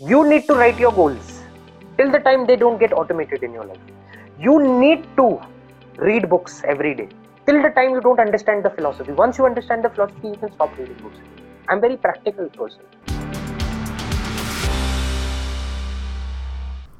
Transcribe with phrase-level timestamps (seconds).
[0.00, 1.42] you need to write your goals
[1.96, 3.78] till the time they don't get automated in your life.
[4.40, 5.40] You need to
[5.98, 7.08] read books every day
[7.46, 9.12] till the time you don't understand the philosophy.
[9.12, 11.16] Once you understand the philosophy, you can stop reading books.
[11.68, 12.80] I'm very practical person.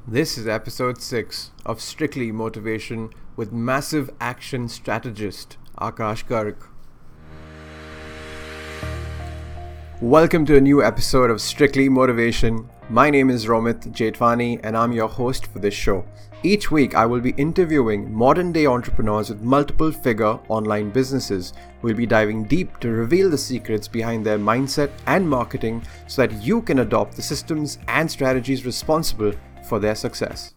[0.07, 6.55] This is episode 6 of Strictly Motivation with massive action strategist Akash Garg.
[10.01, 12.69] Welcome to a new episode of Strictly Motivation.
[12.89, 16.05] My name is Romit Jetwani and I'm your host for this show.
[16.43, 21.53] Each week, I will be interviewing modern day entrepreneurs with multiple figure online businesses.
[21.81, 26.43] We'll be diving deep to reveal the secrets behind their mindset and marketing so that
[26.43, 29.33] you can adopt the systems and strategies responsible
[29.67, 30.53] for their success.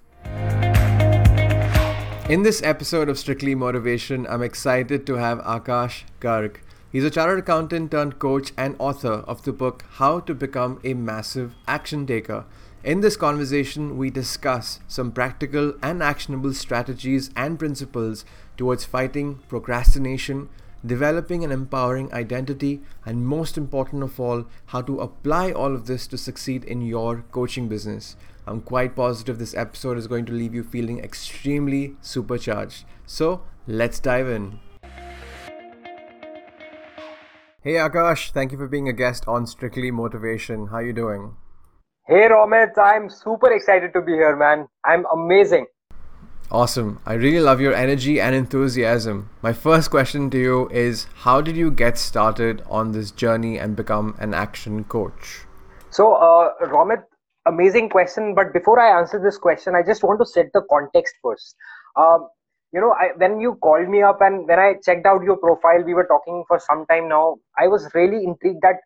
[2.28, 6.56] In this episode of Strictly Motivation, I'm excited to have Akash Garg.
[6.90, 10.94] He's a chartered accountant turned coach and author of the book How to Become a
[10.94, 12.46] Massive Action Taker.
[12.82, 18.24] In this conversation, we discuss some practical and actionable strategies and principles
[18.56, 20.48] towards fighting procrastination,
[20.86, 26.06] developing an empowering identity, and most important of all, how to apply all of this
[26.06, 28.16] to succeed in your coaching business.
[28.46, 32.86] I'm quite positive this episode is going to leave you feeling extremely supercharged.
[33.04, 34.60] So, let's dive in.
[37.60, 40.68] Hey Akash, thank you for being a guest on Strictly Motivation.
[40.68, 41.34] How are you doing?
[42.06, 44.68] Hey Romit, I'm super excited to be here, man.
[44.84, 45.66] I'm amazing.
[46.52, 47.00] Awesome.
[47.04, 49.30] I really love your energy and enthusiasm.
[49.42, 53.74] My first question to you is How did you get started on this journey and
[53.74, 55.40] become an action coach?
[55.90, 57.02] So, uh, Romit,
[57.44, 58.36] amazing question.
[58.36, 61.56] But before I answer this question, I just want to set the context first.
[61.96, 62.28] Um,
[62.72, 65.82] you know, I, when you called me up and when I checked out your profile,
[65.84, 67.36] we were talking for some time now.
[67.58, 68.76] I was really intrigued that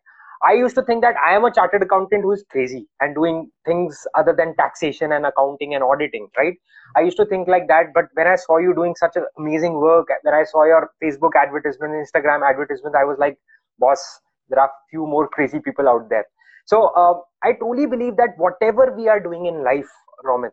[0.45, 3.49] I used to think that I am a chartered accountant who is crazy and doing
[3.65, 6.55] things other than taxation and accounting and auditing, right?
[6.97, 7.93] I used to think like that.
[7.93, 11.31] But when I saw you doing such an amazing work, when I saw your Facebook
[11.37, 13.37] advertisement, Instagram advertisement, I was like,
[13.79, 16.25] boss, there are few more crazy people out there.
[16.65, 19.89] So uh, I truly believe that whatever we are doing in life,
[20.25, 20.51] Romit,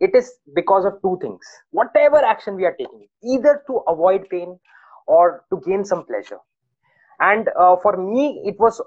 [0.00, 1.40] it is because of two things.
[1.70, 4.58] Whatever action we are taking, either to avoid pain
[5.06, 6.38] or to gain some pleasure.
[7.20, 8.80] And uh, for me, it was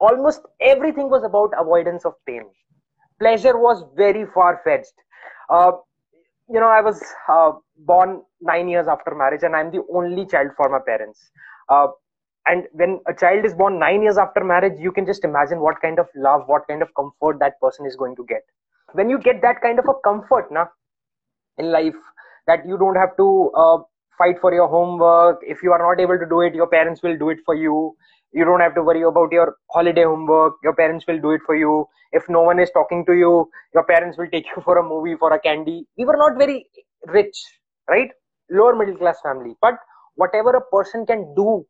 [0.00, 2.42] almost everything was about avoidance of pain.
[3.20, 4.94] Pleasure was very far fetched.
[5.48, 5.72] Uh,
[6.48, 10.50] you know, I was uh, born nine years after marriage, and I'm the only child
[10.56, 11.30] for my parents.
[11.68, 11.88] Uh,
[12.46, 15.80] and when a child is born nine years after marriage you can just imagine what
[15.82, 18.42] kind of love what kind of comfort that person is going to get
[18.92, 20.66] when you get that kind of a comfort na,
[21.58, 21.94] in life
[22.46, 23.78] that you don't have to uh,
[24.18, 27.16] fight for your homework if you are not able to do it your parents will
[27.18, 27.94] do it for you.
[28.32, 31.56] You don't have to worry about your holiday homework your parents will do it for
[31.56, 31.86] you.
[32.12, 35.16] If no one is talking to you your parents will take you for a movie
[35.16, 35.86] for a candy.
[35.98, 36.66] We were not very
[37.06, 37.36] rich
[37.88, 38.10] right?
[38.50, 39.56] Lower middle class family.
[39.60, 39.74] But
[40.16, 41.66] whatever a person can do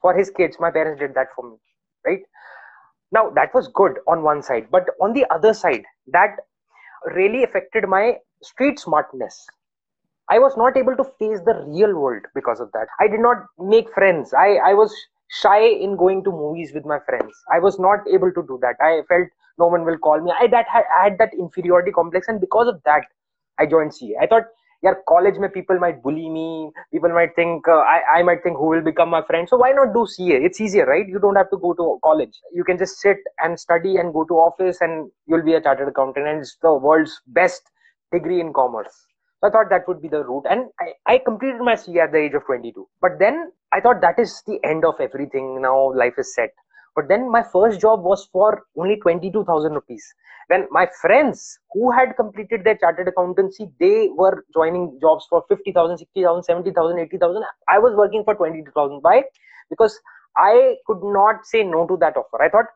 [0.00, 1.56] for his kids my parents did that for me
[2.06, 2.20] right?
[3.12, 4.68] Now that was good on one side.
[4.70, 6.36] But on the other side that
[7.14, 9.46] really affected my street smartness.
[10.30, 12.86] I was not able to face the real world because of that.
[13.00, 14.32] I did not make friends.
[14.32, 14.94] I i was
[15.28, 17.34] shy in going to movies with my friends.
[17.52, 18.76] I was not able to do that.
[18.80, 19.28] I felt
[19.58, 20.32] no one will call me.
[20.38, 23.04] I that had, I had that inferiority complex and because of that
[23.58, 24.46] i joined ca i thought
[24.82, 28.56] yeah college mein people might bully me people might think uh, I, I might think
[28.56, 29.48] who will become my friend.
[29.48, 31.06] So why not do ca it's easier right?
[31.08, 32.38] You don't have to go to college.
[32.52, 35.88] You can just sit and study and go to office and you'll be a chartered
[35.88, 37.62] accountant and it's the world's best
[38.12, 38.94] degree in commerce.
[39.40, 42.12] So i thought that would be the route and I, I completed my ca at
[42.12, 45.60] the age of 22 but then i thought that is the end of everything.
[45.62, 46.50] Now life is set
[47.00, 50.04] but then my first job was for only 22000 rupees.
[50.48, 55.96] When my friends who had completed their chartered accountancy they were joining jobs for 50000
[55.96, 59.22] 60000 70000 80000 i was working for 22000 why?
[59.70, 59.98] Because
[60.36, 62.42] i could not say no to that offer.
[62.42, 62.66] I thought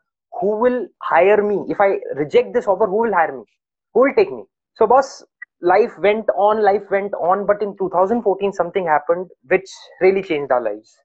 [0.41, 1.65] who will hire me?
[1.69, 3.45] If i reject this offer who will hire me?
[3.93, 4.45] Who will take me?
[4.77, 5.23] So boss
[5.61, 7.47] life went on life went on.
[7.47, 9.69] But in 2014 something happened which
[10.01, 10.97] really changed our lives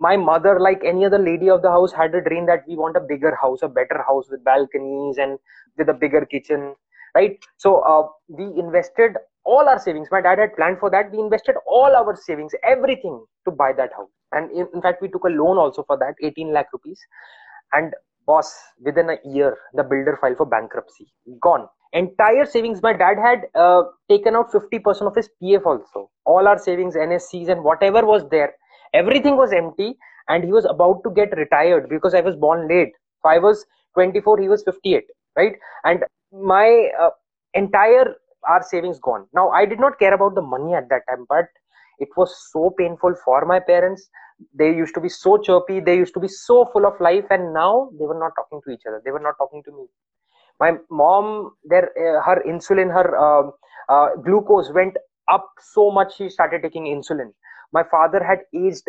[0.00, 2.96] my mother like any other lady of the house had a dream that we want
[2.96, 5.38] a bigger house a better house with balconies and
[5.78, 6.74] with a bigger kitchen
[7.14, 7.38] right?
[7.56, 10.08] So uh, we invested all our savings.
[10.10, 11.10] My dad had planned for that.
[11.10, 14.10] We invested all our savings everything to buy that house.
[14.32, 17.00] And in, in fact we took a loan also for that 18 lakh rupees.
[17.72, 17.94] And
[18.26, 18.54] boss
[18.84, 21.12] within a year the builder filed for bankruptcy.
[21.40, 21.68] Gone.
[21.92, 26.10] Entire savings my dad had uh, taken out 50% of his pf also.
[26.24, 28.54] All our savings nscs and whatever was there
[28.94, 29.96] everything was empty
[30.28, 32.92] and he was about to get retired because i was born late.
[33.22, 35.04] So i was 24 he was 58
[35.36, 35.54] right?
[35.84, 37.10] And my uh,
[37.54, 38.14] entire
[38.48, 39.26] our savings gone.
[39.34, 41.46] Now i did not care about the money at that time but
[41.98, 44.08] it was so painful for my parents.
[44.54, 45.80] They used to be so chirpy.
[45.80, 48.72] They used to be so full of life and now they were not talking to
[48.72, 49.02] each other.
[49.04, 49.84] They were not talking to me.
[50.58, 53.50] My mom their uh, her insulin her uh,
[53.88, 54.96] uh, glucose went
[55.28, 57.32] up so much she started taking insulin
[57.72, 58.88] my father had aged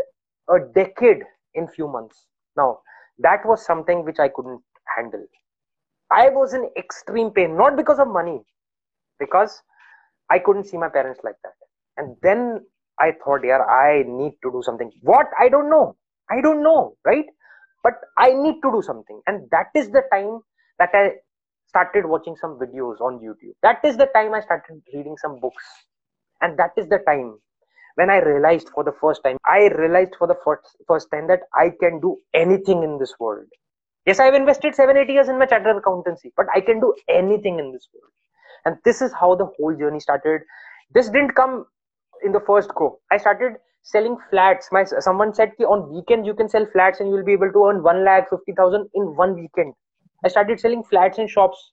[0.50, 1.24] a decade
[1.54, 2.26] in few months.
[2.58, 2.80] Now
[3.20, 4.62] that was something which i couldn't
[4.96, 5.26] handle.
[6.12, 8.42] I was in extreme pain not because of money
[9.20, 9.62] because
[10.30, 11.54] i couldn't see my parents like that.
[11.98, 12.66] And then
[13.00, 14.92] i thought yeah i need to do something.
[15.02, 15.28] What?
[15.40, 15.96] I don't know.
[16.30, 17.26] I don't know right?
[17.84, 19.22] But i need to do something.
[19.28, 20.40] And that is the time
[20.80, 21.12] that i
[21.68, 23.56] started watching some videos on youtube.
[23.64, 25.64] That is the time i started reading some books.
[26.42, 27.38] And that is the time
[27.96, 31.42] when i realized for the first time i realized for the first, first time that
[31.56, 33.48] i can do anything in this world.
[34.06, 37.60] Yes i've invested 7 8 years in my chartered accountancy but i can do anything
[37.60, 38.12] in this world.
[38.66, 40.42] And this is how the whole journey started.
[40.94, 41.66] This didn't come
[42.24, 43.00] in the first go.
[43.12, 43.54] I started
[43.84, 44.70] selling flats.
[44.72, 47.52] My someone said ki on weekends you can sell flats and you will be able
[47.52, 49.74] to earn 1 lakh 50000 in one weekend.
[50.24, 51.72] I started selling flats in shops.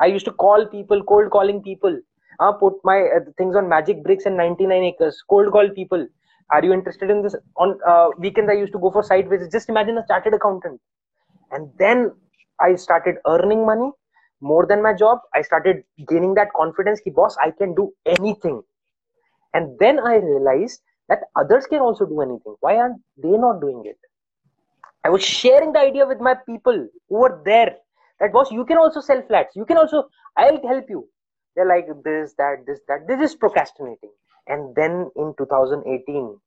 [0.00, 2.00] I used to call people cold calling people
[2.42, 5.22] uh, put my uh, things on MagicBricks and 99 acres.
[5.28, 6.06] Cold call people.
[6.50, 7.34] Are you interested in this?
[7.56, 9.52] On uh, weekends i used to go for site visits.
[9.52, 10.80] Just imagine a chartered accountant.
[11.50, 12.12] And then
[12.60, 13.90] i started earning money
[14.40, 15.18] more than my job.
[15.34, 17.00] I started gaining that confidence.
[17.00, 18.62] Ki boss i can do anything.
[19.54, 22.56] And then i realized that others can also do anything.
[22.60, 23.98] Why aren't they not doing it?
[25.04, 27.76] I was sharing the idea with my people who were there
[28.20, 29.56] that boss you can also sell flats.
[29.56, 30.04] You can also
[30.36, 31.08] i'll help you
[31.56, 33.06] they're like this that this that.
[33.08, 34.10] This is procrastinating.
[34.46, 36.38] And then in 2018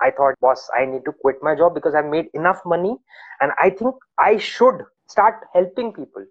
[0.00, 2.96] i thought boss i need to quit my job because i've made enough money
[3.40, 6.24] and i think i should start helping people.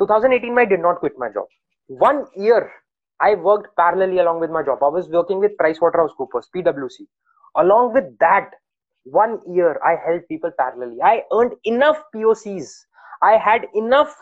[0.00, 1.46] 2018 i did not quit my job.
[1.88, 2.70] One year
[3.20, 4.82] i worked parallelly along with my job.
[4.82, 7.06] I was working with pricewaterhousecoopers pwc
[7.56, 8.50] along with that
[9.04, 10.98] one year i helped people parallelly.
[11.02, 12.72] I earned enough pocs
[13.22, 14.14] i had enough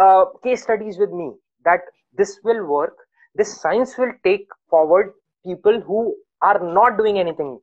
[0.00, 1.32] uh, case studies with me
[1.64, 1.80] that
[2.16, 2.96] this will work.
[3.34, 5.12] This science will take forward
[5.44, 7.60] people who are not doing anything.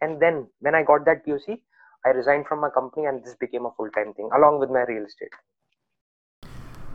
[0.00, 1.58] And then when i got that poc
[2.04, 5.04] i resigned from my company and this became a full-time thing along with my real
[5.04, 5.32] estate.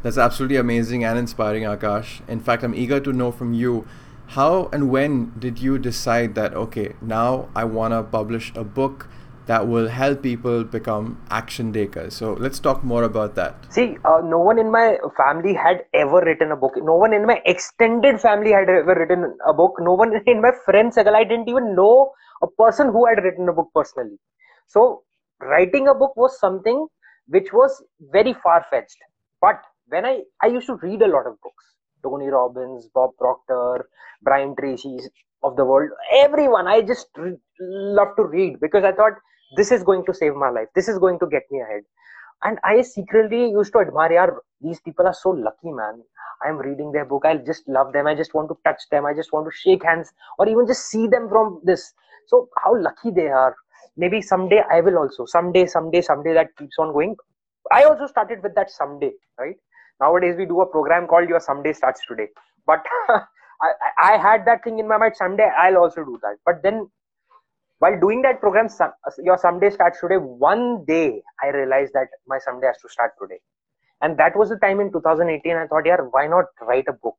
[0.03, 2.21] That's absolutely amazing and inspiring akash.
[2.27, 3.87] In fact i'm eager to know from you
[4.33, 9.07] how and when did you decide that okay now i want to publish a book
[9.49, 12.15] that will help people become action takers.
[12.15, 13.65] So let's talk more about that.
[13.73, 16.73] See, uh, no one in my family had ever written a book.
[16.77, 19.77] No one in my extended family had ever written a book.
[19.79, 22.11] No one in my friend circle, I didn't even know
[22.43, 24.19] a person who had written a book personally.
[24.67, 25.01] So
[25.41, 26.85] writing a book was something
[27.27, 28.97] which was very far fetched.
[29.41, 31.65] But when I, I used to read a lot of books,
[32.03, 33.89] Tony Robbins, Bob Proctor,
[34.21, 34.99] Brian Tracy
[35.41, 39.13] of the world, everyone, I just re- love to read because I thought
[39.55, 40.67] this is going to save my life.
[40.75, 41.83] This is going to get me ahead.
[42.43, 46.01] And i secretly used to admire yaar, these people are so lucky man.
[46.45, 47.25] I'm reading their book.
[47.25, 48.07] I just love them.
[48.07, 49.05] I just want to touch them.
[49.05, 51.93] I just want to shake hands or even just see them from this.
[52.27, 53.55] So how lucky they are.
[53.97, 55.25] Maybe someday i will also.
[55.25, 57.15] Someday someday someday that keeps on going.
[57.71, 59.55] I also started with that someday right?
[59.99, 62.27] Nowadays we do a program called your someday starts today.
[62.65, 66.37] But I, I had that thing in my mind someday i'll also do that.
[66.45, 66.89] But then
[67.79, 68.67] while doing that program
[69.23, 73.39] your someday starts today one day i realized that my someday has to start today.
[74.01, 77.17] And that was the time in 2018 i thought yeah why not write a book?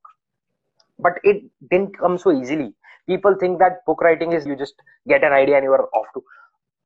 [0.98, 2.74] But it didn't come so easily.
[3.06, 4.74] People think that book writing is you just
[5.08, 6.22] get an idea and you are off to.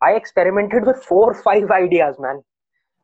[0.02, 2.42] I experimented with four or five ideas man.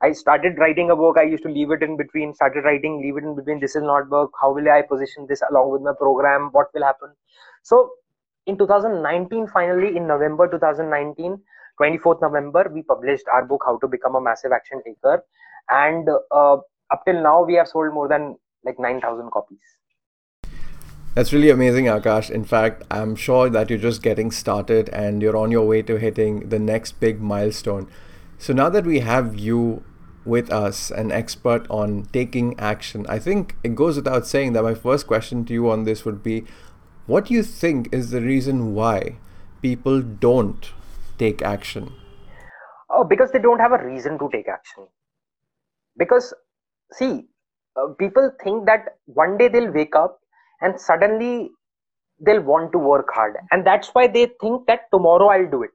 [0.02, 1.16] I started writing a book.
[1.18, 3.60] I used to leave it in between started writing leave it in between.
[3.60, 6.50] This is not book how will i position this along with my program?
[6.52, 7.10] What will happen?
[7.62, 7.90] So
[8.46, 11.38] in 2019 finally in november 2019
[11.80, 15.24] 24th november we published our book how to become a massive action taker.
[15.68, 16.56] And uh,
[16.90, 19.60] up till now we have sold more than like 9000 copies.
[21.14, 22.30] That's really amazing akash.
[22.30, 25.96] In fact i'm sure that you're just getting started and you're on your way to
[25.96, 27.88] hitting the next big milestone.
[28.38, 29.84] So now that we have you
[30.24, 34.74] with us, an expert on taking action, I think it goes without saying that my
[34.74, 36.44] first question to you on this would be
[37.06, 39.16] what do you think is the reason why
[39.62, 40.70] people don't
[41.18, 41.92] take action?
[42.90, 44.86] Oh, because they don't have a reason to take action.
[45.96, 46.34] Because,
[46.92, 47.28] see,
[47.76, 50.20] uh, people think that one day they'll wake up
[50.60, 51.50] and suddenly
[52.20, 53.36] they'll want to work hard.
[53.50, 55.70] And that's why they think that tomorrow I'll do it.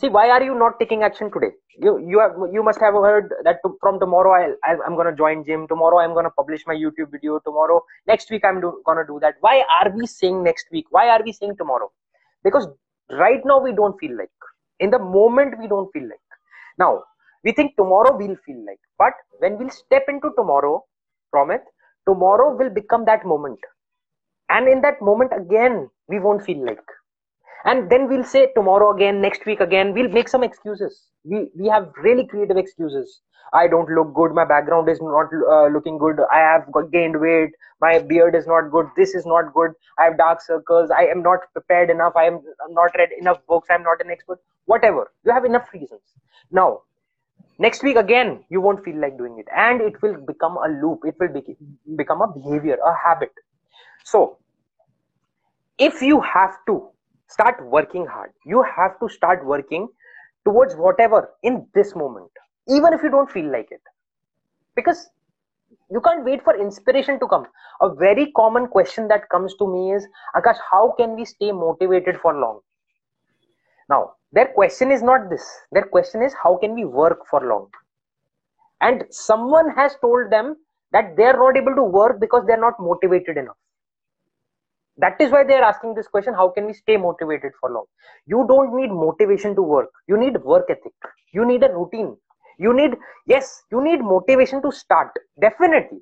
[0.00, 1.52] See why are you not taking action today?
[1.78, 4.32] You you have you must have heard that to, from tomorrow
[4.64, 5.66] i am going to join gym.
[5.68, 7.38] Tomorrow i'm going to publish my youtube video.
[7.40, 9.34] Tomorrow next week i'm going to do that.
[9.40, 10.86] Why are we saying next week?
[10.90, 11.90] Why are we saying tomorrow?
[12.42, 12.68] Because
[13.10, 14.30] right now we don't feel like.
[14.78, 16.26] In the moment we don't feel like.
[16.78, 17.02] Now
[17.44, 18.80] we think tomorrow we'll feel like.
[18.98, 20.84] But when we'll step into tomorrow
[21.30, 21.62] from it
[22.08, 23.58] tomorrow will become that moment.
[24.48, 26.82] And in that moment again we won't feel like
[27.64, 31.06] and then we'll say tomorrow again next week again we'll make some excuses.
[31.24, 33.20] We we have really creative excuses.
[33.52, 34.32] I don't look good.
[34.32, 36.20] My background is not uh, looking good.
[36.32, 37.50] I have gained weight.
[37.80, 38.86] My beard is not good.
[38.96, 39.72] This is not good.
[39.98, 40.90] I have dark circles.
[40.90, 42.12] I am not prepared enough.
[42.16, 43.68] I am not read enough books.
[43.70, 44.40] I'm not an expert.
[44.66, 45.10] Whatever.
[45.24, 46.00] You have enough reasons.
[46.50, 46.82] Now
[47.58, 49.48] next week again you won't feel like doing it.
[49.54, 51.00] And it will become a loop.
[51.04, 51.56] It will be,
[51.96, 53.32] become a behavior a habit.
[54.04, 54.38] So
[55.78, 56.90] if you have to
[57.30, 58.30] start working hard.
[58.44, 59.88] You have to start working
[60.44, 62.30] towards whatever in this moment
[62.68, 63.82] even if you don't feel like it.
[64.76, 65.10] Because
[65.90, 67.46] you can't wait for inspiration to come.
[67.80, 70.06] A very common question that comes to me is
[70.36, 72.60] akash how can we stay motivated for long?
[73.88, 75.44] Now their question is not this.
[75.72, 77.68] Their question is how can we work for long?
[78.80, 80.56] And someone has told them
[80.92, 83.56] that they are not able to work because they are not motivated enough
[85.00, 87.84] that is why they are asking this question how can we stay motivated for long?
[88.26, 89.90] You don't need motivation to work.
[90.08, 90.92] You need work ethic.
[91.32, 92.16] You need a routine.
[92.58, 95.10] You need yes you need motivation to start.
[95.40, 96.00] Definitely.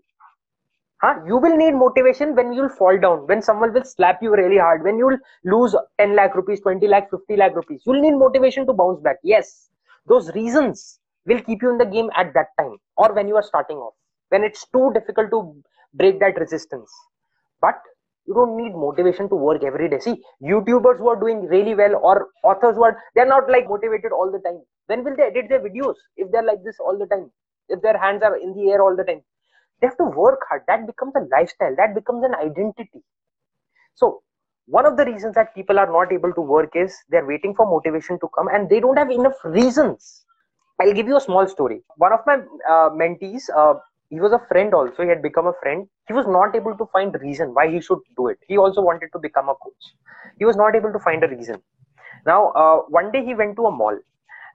[1.00, 1.14] Huh?
[1.26, 4.82] you will need motivation when you'll fall down when someone will slap you really hard
[4.82, 7.82] when you'll lose 10 lakh rupees 20 lakh 50 lakh rupees.
[7.86, 9.18] You'll need motivation to bounce back.
[9.22, 9.70] Yes.
[10.06, 13.42] Those reasons will keep you in the game at that time or when you are
[13.42, 13.94] starting off
[14.30, 15.54] when it's too difficult to
[15.94, 16.92] break that resistance.
[17.60, 17.76] But
[18.28, 20.00] you don't need motivation to work every day.
[20.00, 24.12] See youtubers who are doing really well or authors who are they're not like motivated
[24.12, 24.60] all the time.
[24.86, 27.30] When will they edit their videos if they're like this all the time?
[27.68, 29.22] If their hands are in the air all the time.
[29.80, 30.62] They have to work hard.
[30.68, 31.74] That becomes a lifestyle.
[31.76, 33.02] That becomes an identity.
[33.94, 34.22] So
[34.66, 37.66] one of the reasons that people are not able to work is they're waiting for
[37.66, 40.24] motivation to come and they don't have enough reasons.
[40.80, 41.82] I'll give you a small story.
[41.96, 42.36] One of my
[42.68, 43.74] uh, mentees uh,
[44.10, 45.02] he was a friend also.
[45.02, 48.00] He had become a friend he was not able to find reason why he should
[48.16, 48.38] do it.
[48.48, 49.94] He also wanted to become a coach.
[50.38, 51.62] He was not able to find a reason.
[52.26, 53.98] Now uh, one day he went to a mall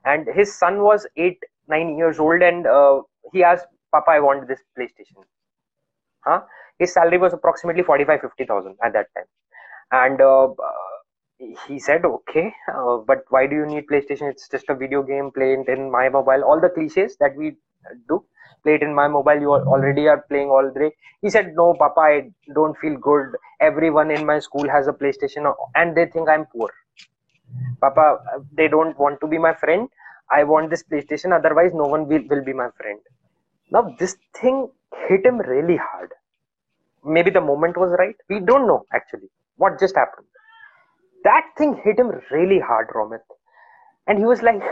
[0.04, 3.00] and his son was 8 9 years old and uh,
[3.32, 5.24] he asked papa i want this playstation.
[6.26, 6.40] Huh?
[6.78, 9.24] His salary was approximately 45 50000 at that time.
[9.92, 10.48] And uh,
[11.66, 14.30] he said okay uh, but why do you need playstation?
[14.30, 16.42] It's just a video game playing in my mobile.
[16.42, 17.56] All the cliches that we
[18.08, 18.24] do.
[18.62, 19.40] Play it in my mobile.
[19.40, 20.92] You already are playing all day.
[21.20, 23.26] He said no papa i don't feel good.
[23.60, 26.70] Everyone in my school has a playstation and they think i'm poor.
[27.80, 28.18] Papa
[28.52, 29.88] they don't want to be my friend.
[30.30, 31.36] I want this playstation.
[31.38, 33.00] Otherwise no one will, will be my friend.
[33.70, 34.70] Now this thing
[35.08, 36.12] hit him really hard.
[37.04, 38.16] Maybe the moment was right.
[38.30, 40.26] We don't know actually what just happened.
[41.24, 43.20] That thing hit him really hard romit.
[44.06, 44.62] And he was like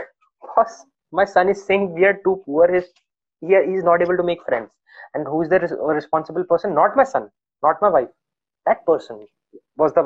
[0.55, 2.67] boss my son is saying we are too poor.
[2.73, 2.85] His
[3.47, 4.69] he, is not able to make friends.
[5.13, 6.73] And who is the res- responsible person?
[6.73, 7.29] Not my son
[7.63, 8.09] not my wife.
[8.65, 9.25] That person
[9.77, 10.03] was the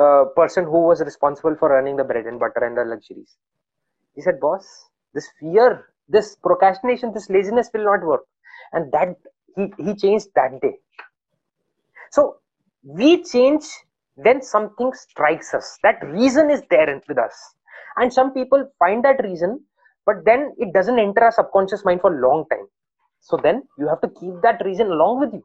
[0.00, 3.36] uh, person who was responsible for running the bread and butter and the luxuries.
[4.14, 4.66] He said boss
[5.14, 8.24] this fear this procrastination this laziness will not work.
[8.72, 9.16] And that
[9.56, 10.76] he, he changed that day.
[12.10, 12.36] So
[12.82, 13.64] we change
[14.16, 15.78] when something strikes us.
[15.82, 17.34] That reason is there with us.
[17.96, 19.64] And some people find that reason
[20.06, 22.66] but then it doesn't enter our subconscious mind for a long time
[23.20, 25.44] so then you have to keep that reason along with you.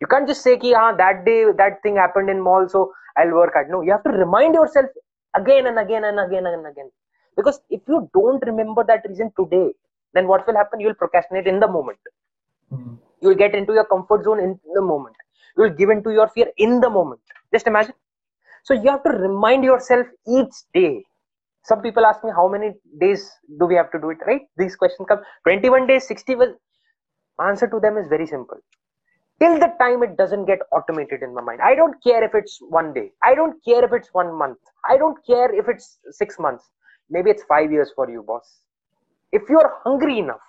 [0.00, 3.32] You can't just say ki, ah, that day that thing happened in mall so i'll
[3.32, 3.70] work hard.
[3.70, 4.86] No you have to remind yourself
[5.34, 6.90] again and again and again and again.
[7.36, 9.72] Because if you don't remember that reason today
[10.14, 10.80] then what will happen?
[10.80, 11.98] You'll procrastinate in the moment.
[12.72, 12.94] Mm-hmm.
[13.20, 15.16] you'll get into your comfort zone in the moment.
[15.56, 17.20] You'll give in to your fear in the moment.
[17.52, 17.94] Just imagine.
[18.62, 21.04] So you have to remind yourself each day
[21.64, 24.42] some people ask me how many days do we have to do it right?
[24.56, 25.20] These questions come.
[25.44, 26.54] 21 days 60 will
[27.44, 28.58] answer to them is very simple.
[29.40, 31.60] Till the time it doesn't get automated in my mind.
[31.62, 33.10] I don't care if it's one day.
[33.22, 34.58] I don't care if it's one month.
[34.88, 36.64] I don't care if it's six months.
[37.08, 38.60] Maybe it's five years for you boss.
[39.32, 40.40] If you're hungry enough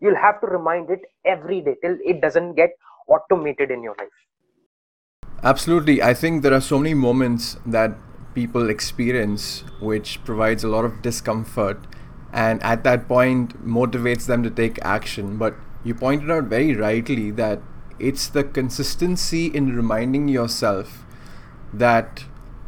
[0.00, 2.70] you'll have to remind it every day till it doesn't get
[3.08, 4.08] automated in your life.
[5.42, 6.02] Absolutely.
[6.02, 7.92] I think there are so many moments that
[8.34, 11.78] people experience, which provides a lot of discomfort
[12.32, 15.38] and at that point motivates them to take action.
[15.38, 15.54] But
[15.84, 17.60] you pointed out very rightly that
[17.98, 21.04] it's the consistency in reminding yourself
[21.72, 22.24] that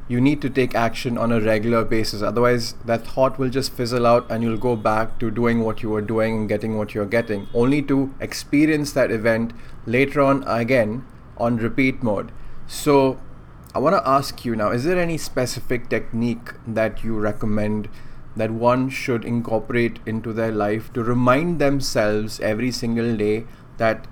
[0.08, 2.20] you need to take action on a regular basis.
[2.20, 5.88] Otherwise, that thought will just fizzle out and you'll go back to doing what you
[5.90, 9.52] were doing and getting what you're getting, only to experience that event
[9.86, 11.04] later on again
[11.38, 12.32] on repeat mode.
[12.66, 13.20] So,
[13.72, 17.88] I want to ask you now is there any specific technique that you recommend
[18.34, 23.44] that one should incorporate into their life to remind themselves every single day
[23.76, 24.08] that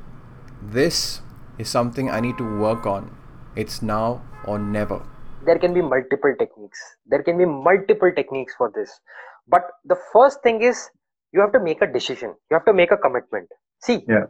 [0.62, 1.22] this
[1.58, 3.10] is something I need to work on?
[3.56, 5.04] It's now or never?
[5.44, 6.78] There can be multiple techniques.
[7.06, 9.00] There can be multiple techniques for this.
[9.48, 10.88] But the first thing is
[11.32, 12.34] you have to make a decision.
[12.48, 13.48] You have to make a commitment.
[13.82, 14.26] See yeah.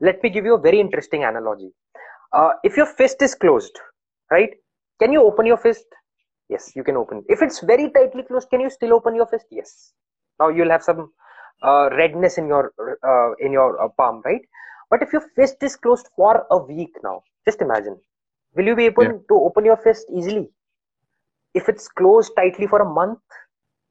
[0.00, 1.72] let me give you a very interesting analogy.
[2.32, 3.76] Uh, if your fist is closed
[4.32, 4.50] right?
[5.00, 5.86] Can you open your fist?
[6.48, 7.24] Yes you can open.
[7.28, 9.46] If it's very tightly closed can you still open your fist?
[9.50, 9.92] Yes.
[10.40, 11.12] Now you'll have some
[11.62, 14.42] uh, redness in your uh, in your uh, palm right?
[14.90, 17.98] But if your fist is closed for a week now just imagine.
[18.54, 19.22] Will you be able yeah.
[19.28, 20.50] to open your fist easily?
[21.54, 23.18] If it's closed tightly for a month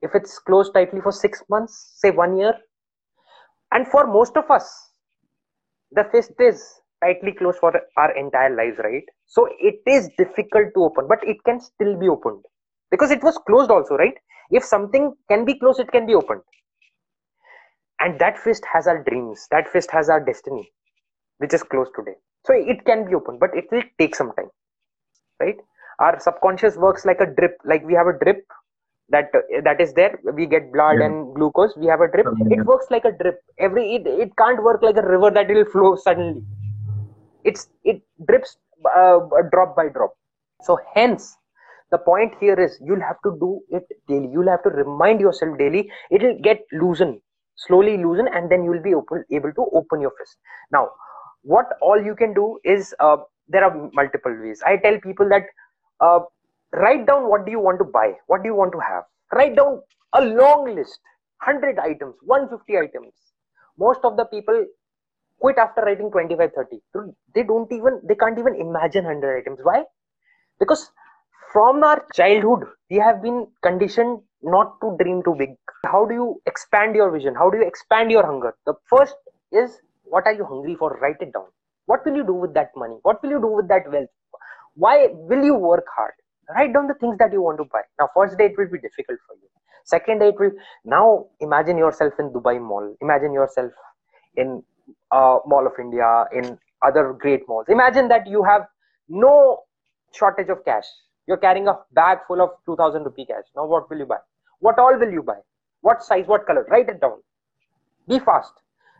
[0.01, 2.53] if it's closed tightly for six months say one year
[3.71, 4.67] and for most of us
[5.91, 9.03] the fist is tightly closed for our entire lives right?
[9.25, 12.43] So it is difficult to open but it can still be opened.
[12.89, 14.15] Because it was closed also right?
[14.49, 16.41] If something can be closed it can be opened.
[17.99, 19.47] And that fist has our dreams.
[19.51, 20.71] That fist has our destiny
[21.37, 22.17] which is closed today.
[22.45, 24.49] So it can be open but it will take some time
[25.39, 25.57] right?
[25.99, 27.57] Our subconscious works like a drip.
[27.65, 28.45] Like we have a drip
[29.09, 29.31] that
[29.63, 30.19] that is there.
[30.33, 31.05] We get blood yeah.
[31.05, 31.75] and glucose.
[31.75, 32.25] We have a drip.
[32.49, 33.39] It works like a drip.
[33.59, 36.43] Every it, it can't work like a river that will flow suddenly
[37.43, 38.57] it's it drips
[38.95, 39.19] uh,
[39.51, 40.13] drop by drop.
[40.63, 41.35] So hence
[41.91, 44.29] the point here is you'll have to do it daily.
[44.31, 45.89] You'll have to remind yourself daily.
[46.09, 47.21] It'll get loosened
[47.67, 50.37] slowly loosen and then you'll be open, able to open your fist.
[50.71, 50.89] Now
[51.43, 53.17] what all you can do is uh,
[53.47, 54.61] there are multiple ways.
[54.65, 55.43] I tell people that
[55.99, 56.19] uh,
[56.73, 58.13] write down what do you want to buy?
[58.27, 59.03] What do you want to have?
[59.33, 59.81] Write down
[60.13, 60.99] a long list.
[61.43, 63.13] 100 items 150 items.
[63.77, 64.65] Most of the people
[65.41, 66.79] quit after writing 25 30
[67.35, 69.59] they don't even they can't even imagine 100 items.
[69.63, 69.83] Why?
[70.59, 70.91] Because
[71.51, 75.55] from our childhood we have been conditioned not to dream too big.
[75.85, 77.35] How do you expand your vision?
[77.35, 78.55] How do you expand your hunger?
[78.65, 79.15] The first
[79.51, 80.97] is what are you hungry for?
[81.01, 81.47] Write it down.
[81.85, 82.97] What will you do with that money?
[83.03, 84.09] What will you do with that wealth?
[84.75, 86.13] Why will you work hard?
[86.55, 87.81] Write down the things that you want to buy.
[87.99, 89.47] Now first day it will be difficult for you.
[89.85, 90.51] Second day it will
[90.85, 92.95] now imagine yourself in dubai mall.
[93.01, 93.71] Imagine yourself
[94.35, 94.63] in
[95.11, 97.67] uh, mall of india in other great malls.
[97.69, 98.63] Imagine that you have
[99.07, 99.63] no
[100.13, 100.85] shortage of cash.
[101.27, 103.43] You're carrying a bag full of 2000 rupee cash.
[103.55, 104.17] Now what will you buy?
[104.59, 105.37] What all will you buy?
[105.81, 106.65] What size what color?
[106.69, 107.19] Write it down.
[108.07, 108.53] Be fast.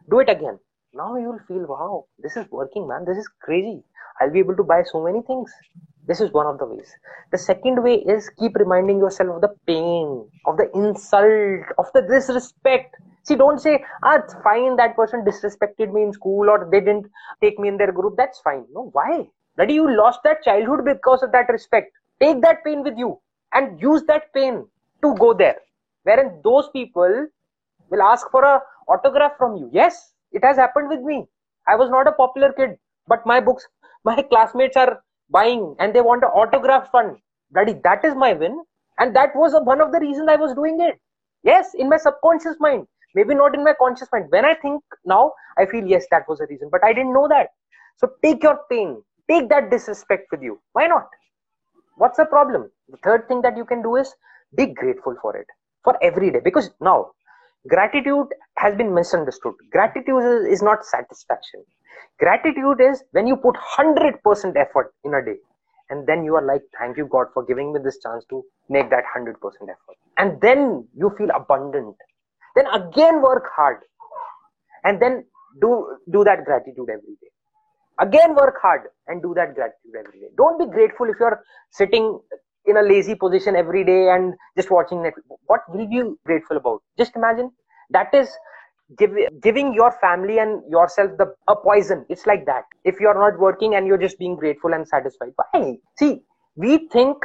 [0.10, 0.60] Do it again.
[0.94, 3.06] Now you'll feel wow this is working man.
[3.06, 3.84] This is crazy.
[4.20, 5.52] I'll be able to buy so many things.
[6.08, 6.92] This is one of the ways.
[7.32, 12.02] The second way is keep reminding yourself of the pain of the insult of the
[12.02, 16.80] disrespect see don't say ah it's fine that person disrespected me in school or they
[16.80, 17.08] didn't
[17.42, 18.16] take me in their group.
[18.18, 18.66] That's fine.
[18.74, 19.28] No why?
[19.58, 21.92] Daddy, you lost that childhood because of that respect.
[22.22, 23.20] Take that pain with you
[23.54, 24.66] and use that pain
[25.04, 25.58] to go there.
[26.04, 27.28] Wherein those people
[27.90, 29.70] will ask for a autograph from you.
[29.72, 31.28] Yes it has happened with me.
[31.68, 33.68] I was not a popular kid but my books
[34.04, 37.18] my classmates are buying and they want an autograph fund.
[37.54, 38.64] Daddy that is my win
[38.98, 41.00] and that was one of the reasons i was doing it.
[41.44, 44.26] Yes in my subconscious mind maybe not in my conscious mind.
[44.30, 46.70] When i think now i feel yes that was a reason.
[46.72, 47.50] But i didn't know that.
[47.98, 49.02] So take your pain.
[49.30, 50.60] Take that disrespect with you.
[50.74, 51.08] Why not?
[51.98, 52.70] What's the problem?
[52.90, 54.14] The third thing that you can do is
[54.56, 55.46] be grateful for it.
[55.84, 56.40] For every day.
[56.44, 57.12] Because now
[57.68, 59.54] gratitude has been misunderstood.
[59.72, 61.64] Gratitude is not satisfaction.
[62.20, 65.38] Gratitude is when you put 100% effort in a day
[65.90, 68.90] and then you are like thank you god for giving me this chance to make
[68.90, 69.98] that 100% effort.
[70.18, 71.96] And then you feel abundant
[72.56, 73.78] then again work hard
[74.84, 75.24] and then
[75.62, 77.32] do do that gratitude every day
[78.00, 82.20] again work hard and do that gratitude every day don't be grateful if you're sitting
[82.66, 85.24] in a lazy position every day and just watching Netflix.
[85.48, 86.82] What will you grateful about?
[86.98, 87.52] Just imagine
[87.90, 88.30] that is
[88.98, 89.12] give,
[89.42, 92.06] giving your family and yourself the a poison.
[92.10, 92.64] It's like that.
[92.84, 95.78] If you're not working and you're just being grateful and satisfied, why?
[95.98, 96.22] See,
[96.56, 97.18] we think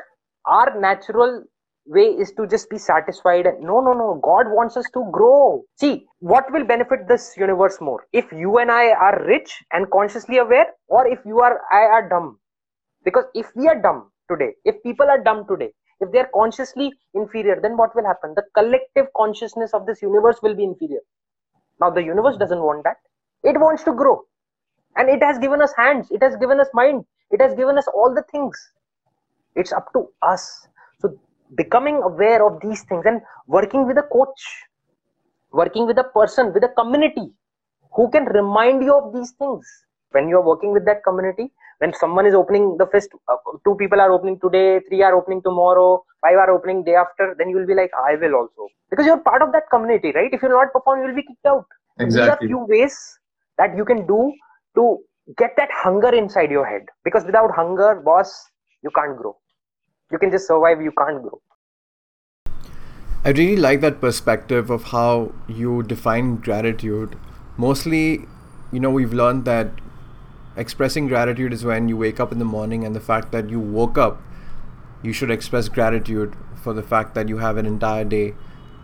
[0.46, 1.44] our natural
[1.86, 3.46] way is to just be satisfied.
[3.60, 4.20] No no no.
[4.22, 5.64] God wants us to grow.
[5.76, 8.06] See what will benefit this universe more?
[8.12, 12.08] If you and i are rich and consciously aware or if you are i are
[12.08, 12.38] dumb?
[13.04, 16.92] Because if we are dumb today if people are dumb today if they are consciously
[17.14, 18.34] inferior then what will happen?
[18.34, 21.00] The collective consciousness of this universe will be inferior.
[21.80, 22.96] Now the universe doesn't want that.
[23.42, 24.22] It wants to grow.
[24.96, 26.08] And it has given us hands.
[26.10, 27.04] It has given us mind.
[27.30, 28.56] It has given us all the things.
[29.54, 30.66] It's up to us
[31.54, 34.42] becoming aware of these things and working with a coach
[35.52, 37.28] working with a person with a community
[37.94, 39.66] who can remind you of these things.
[40.10, 44.00] When you're working with that community when someone is opening the fist uh, two people
[44.00, 47.66] are opening today three are opening tomorrow five are opening day after then you will
[47.66, 48.68] be like i will also.
[48.90, 50.32] Because you're part of that community right?
[50.32, 51.66] If you're not perform you will be kicked out.
[51.98, 52.96] Exactly there are few ways
[53.58, 54.32] that you can do
[54.76, 54.98] to
[55.36, 56.82] get that hunger inside your head.
[57.04, 58.32] Because without hunger boss
[58.82, 59.36] you can't grow
[60.10, 61.40] you can just survive you can't grow.
[63.24, 67.18] I really like that perspective of how you define gratitude.
[67.56, 68.26] Mostly
[68.72, 69.70] you know we've learned that
[70.56, 73.60] expressing gratitude is when you wake up in the morning and the fact that you
[73.60, 74.22] woke up
[75.02, 78.34] you should express gratitude for the fact that you have an entire day.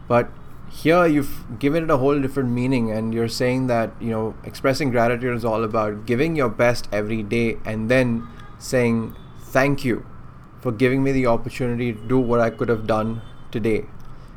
[0.06, 0.28] But
[0.70, 4.90] here you've given it a whole different meaning and you're saying that you know expressing
[4.90, 8.26] gratitude is all about giving your best every day and then
[8.58, 10.06] saying thank you
[10.62, 13.20] for giving me the opportunity to do what I could have done
[13.50, 13.84] today.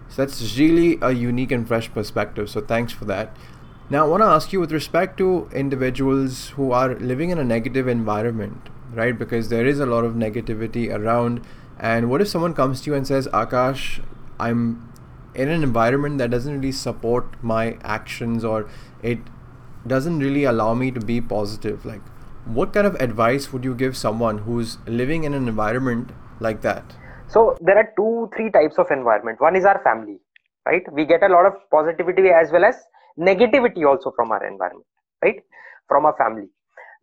[0.10, 2.50] So that's really a unique and fresh perspective.
[2.50, 3.36] So thanks for that.
[3.90, 7.44] Now, I want to ask you with respect to individuals who are living in a
[7.44, 9.18] negative environment, right?
[9.18, 11.46] Because there is a lot of negativity around.
[11.80, 14.04] And what if someone comes to you and says, Akash,
[14.40, 14.92] I'm
[15.36, 18.68] in an environment that doesn't really support my actions or
[19.04, 19.20] it
[19.86, 21.86] doesn't really allow me to be positive?
[21.86, 22.02] Like,
[22.46, 26.84] what kind of advice would you give someone who's living in an environment like that?
[27.28, 29.42] So there are two, three types of environment.
[29.42, 30.20] One is our family,
[30.66, 30.84] right?
[30.94, 32.76] We get a lot of positivity as well as
[33.20, 34.86] negativity also from our environment,
[35.24, 35.42] right?
[35.88, 36.48] From our family.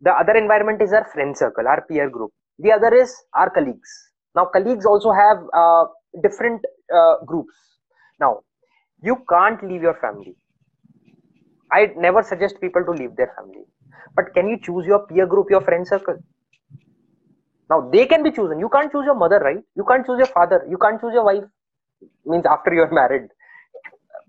[0.01, 2.31] The other environment is our friend circle, our peer group.
[2.59, 3.89] The other is our colleagues.
[4.35, 5.85] Now, colleagues also have uh,
[6.21, 6.61] different
[6.93, 7.53] uh, groups.
[8.19, 8.39] Now,
[9.01, 10.35] you can't leave your family.
[11.71, 13.65] I never suggest people to leave their family
[14.15, 16.17] but can you choose your peer group your friend circle?
[17.69, 18.59] Now they can be chosen.
[18.59, 19.63] You can't choose your mother right?
[19.75, 20.65] You can't choose your father.
[20.69, 21.43] You can't choose your wife.
[22.25, 23.29] Means after you're married.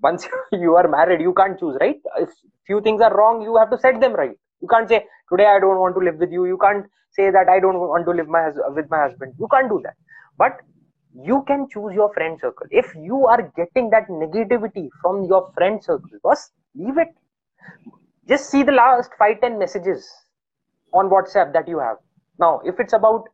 [0.02, 2.00] Once you are married you can't choose right?
[2.18, 2.30] If
[2.66, 4.36] few things are wrong you have to set them right.
[4.60, 6.46] You can't say today i don't want to live with you.
[6.46, 9.34] You can't say that i don't want to live my with my husband.
[9.38, 9.94] You can't do that.
[10.38, 10.60] But
[11.14, 12.66] you can choose your friend circle.
[12.70, 17.08] If you are getting that negativity from your friend circle boss leave it
[18.28, 20.08] just see the last five ten messages
[20.92, 21.96] on whatsapp that you have.
[22.38, 23.24] Now if it's about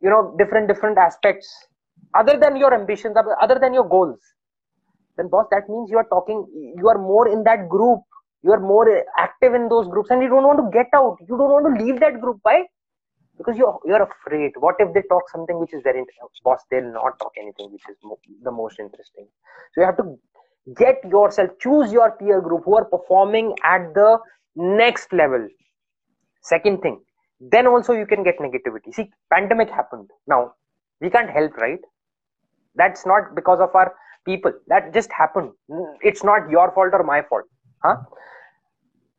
[0.00, 1.48] you know different different aspects
[2.14, 4.20] other than your ambitions other than your goals
[5.16, 6.46] then boss that means you are talking
[6.78, 8.00] you are more in that group.
[8.42, 8.86] You are more
[9.18, 11.16] active in those groups and you don't want to get out.
[11.22, 12.38] You don't want to leave that group.
[12.42, 12.64] Why?
[13.38, 14.52] Because you're you're afraid.
[14.58, 16.28] What if they talk something which is very interesting?
[16.44, 19.28] Boss they'll not talk anything which is mo- the most interesting.
[19.74, 20.16] So you have to
[20.76, 24.18] get yourself choose your peer group who are performing at the
[24.56, 25.48] next level.
[26.42, 27.00] Second thing
[27.40, 28.92] then also you can get negativity.
[28.92, 30.10] See pandemic happened.
[30.26, 30.54] Now
[31.00, 31.80] we can't help right?
[32.74, 33.94] That's not because of our
[34.26, 34.52] people.
[34.68, 35.52] That just happened.
[36.02, 37.44] It's not your fault or my fault
[37.82, 37.96] huh?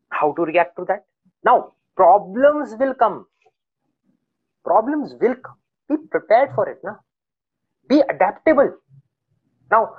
[0.10, 1.06] How to react to that?
[1.44, 3.26] Now problems will come.
[4.64, 5.58] Problems will come.
[5.90, 7.00] Be prepared for it now
[7.92, 8.72] be adaptable.
[9.70, 9.96] Now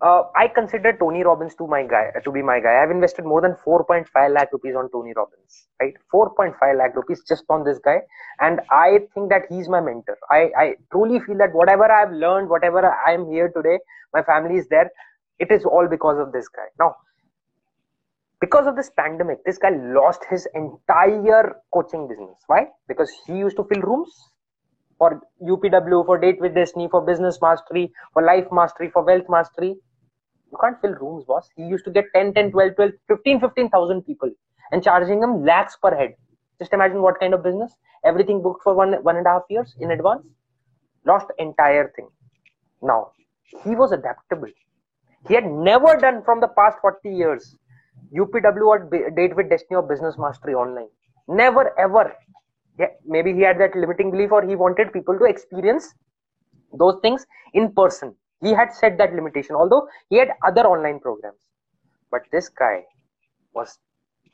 [0.00, 2.82] uh, I consider Tony Robbins to my guy to be my guy.
[2.82, 5.94] I've invested more than 4.5 lakh rupees on Tony Robbins, right?
[6.14, 7.98] 4.5 lakh rupees just on this guy,
[8.40, 10.16] and I think that he's my mentor.
[10.30, 13.78] I, I truly feel that whatever I've learned, whatever I'm here today,
[14.14, 14.90] my family is there.
[15.40, 16.66] It is all because of this guy.
[16.78, 16.94] Now,
[18.40, 22.36] because of this pandemic, this guy lost his entire coaching business.
[22.46, 22.66] Why?
[22.86, 24.14] Because he used to fill rooms
[24.96, 29.76] for UPW, for Date with Destiny, for Business Mastery, for Life Mastery, for Wealth Mastery
[30.50, 31.48] you can't fill rooms, boss.
[31.56, 34.30] He used to get 10, 10, 12, 12, 15, 15,000 people
[34.72, 36.14] and charging them lakhs per head.
[36.58, 37.72] Just imagine what kind of business.
[38.04, 40.26] Everything booked for one, one and a half years in advance.
[41.04, 42.08] Lost entire thing.
[42.82, 43.12] Now,
[43.64, 44.48] he was adaptable.
[45.26, 47.56] He had never done from the past 40 years
[48.14, 50.88] UPW or Date with Destiny or Business Mastery online.
[51.28, 52.14] Never ever.
[52.78, 55.94] Yeah, maybe he had that limiting belief or he wanted people to experience
[56.72, 61.40] those things in person he had set that limitation although he had other online programs.
[62.10, 62.84] But this guy
[63.54, 63.78] was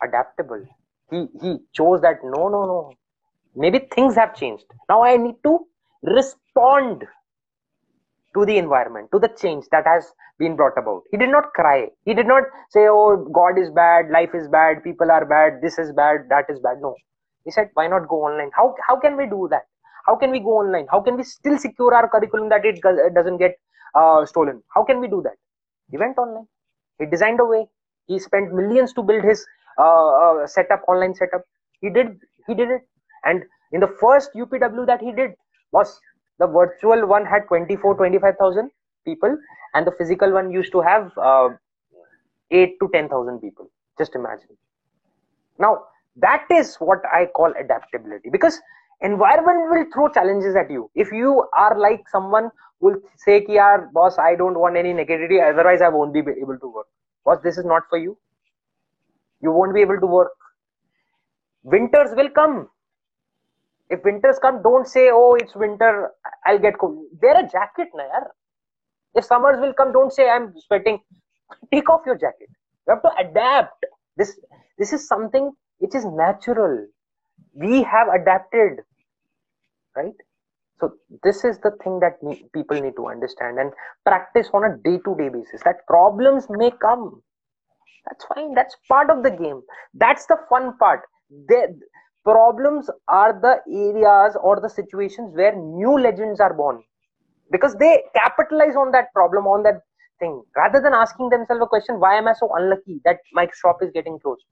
[0.03, 0.65] adaptable.
[1.11, 2.93] He he chose that no no no.
[3.57, 4.67] Maybe things have changed.
[4.89, 5.67] Now i need to
[6.03, 7.05] respond
[8.35, 11.03] to the environment to the change that has been brought about.
[11.11, 11.89] He did not cry.
[12.05, 15.79] He did not say oh god is bad life is bad people are bad this
[15.79, 16.81] is bad that is bad.
[16.81, 16.95] No.
[17.45, 18.51] He said why not go online?
[18.55, 19.67] How how can we do that?
[20.07, 20.87] How can we go online?
[20.91, 22.81] How can we still secure our curriculum that it
[23.15, 23.57] doesn't get
[23.95, 24.63] uh, stolen.
[24.75, 25.37] How can we do that?
[25.91, 26.47] He went online.
[26.99, 27.67] He designed a way.
[28.07, 29.47] He spent millions to build his
[29.79, 31.43] uh, uh, setup, online setup.
[31.81, 32.19] He did.
[32.47, 32.83] He did it.
[33.25, 35.33] And in the first UPW that he did
[35.73, 36.01] was
[36.39, 38.71] the virtual one had 24, 25,000.
[39.05, 39.37] people
[39.75, 41.49] and the physical one used to have uh,
[42.51, 44.57] 8 to 10000 people just imagine
[45.59, 45.73] now
[46.17, 48.61] that is what i call adaptability because
[49.01, 50.91] environment will throw challenges at you.
[50.95, 53.59] If you are like someone will say ki
[53.93, 56.87] boss i don't want any negativity otherwise i won't be able to work.
[57.25, 58.17] Boss this is not for you.
[59.41, 60.33] You won't be able to work.
[61.63, 62.69] Winters will come.
[63.91, 66.11] If winters come don't say oh it's winter
[66.47, 67.05] i'll get cold.
[67.23, 68.05] Wear a jacket na
[69.15, 71.01] if summers will come don't say i'm sweating.
[71.73, 72.49] Take off your jacket.
[72.87, 73.87] You have to adapt.
[74.17, 74.39] This
[74.79, 76.87] this is something which is natural
[77.55, 78.81] we have adapted
[79.97, 80.15] right?
[80.81, 82.19] So this is the thing that
[82.53, 83.73] people need to understand and
[84.05, 85.63] practice on a day to day basis.
[85.65, 87.23] That problems may come.
[88.07, 88.55] That's fine.
[88.55, 89.63] That's part of the game.
[89.95, 91.03] That's the fun part.
[91.49, 91.79] The
[92.25, 96.83] problems are the areas or the situations where new legends are born
[97.53, 99.83] because they capitalize on that problem on that
[100.19, 100.43] thing.
[100.57, 103.91] Rather than asking themselves a question why am i so unlucky that my shop is
[103.93, 104.45] getting closed?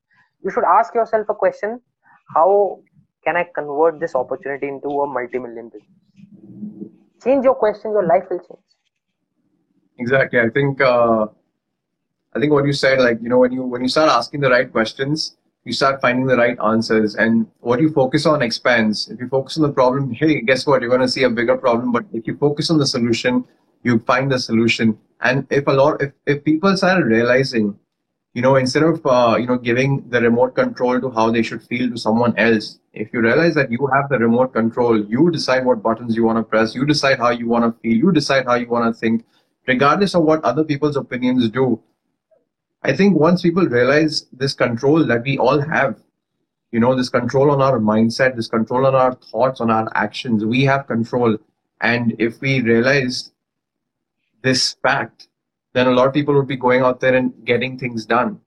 [0.43, 1.81] You should ask yourself a question
[2.35, 2.81] how
[3.25, 5.89] can i convert this opportunity into a multi-million business?
[7.25, 8.67] Change your question your life will change.
[9.99, 10.41] Exactly.
[10.41, 11.27] I think uh,
[12.35, 14.51] i think what you said like you know when you when you start asking the
[14.51, 17.15] right questions you start finding the right answers.
[17.15, 19.09] And what you focus on expands.
[19.09, 20.81] If you focus on the problem hey guess what?
[20.81, 21.93] You're going to see a bigger problem.
[21.93, 23.45] But if you focus on the solution
[23.83, 24.99] you find the solution.
[25.21, 27.79] And if a lot if, if people start realizing
[28.35, 31.63] you know instead of uh, you know giving the remote control to how they should
[31.63, 35.65] feel to someone else if you realize that you have the remote control you decide
[35.65, 38.47] what buttons you want to press you decide how you want to feel you decide
[38.47, 39.25] how you want to think
[39.67, 41.81] regardless of what other people's opinions do
[42.85, 46.01] I think once people realize this control that we all have,
[46.73, 50.45] you know, this control on our mindset, this control on our thoughts, on our actions,
[50.45, 51.39] we have control.
[51.81, 53.31] And if we realize
[54.43, 55.29] this fact,
[55.75, 58.41] then a lot of people would be going out there and getting things done.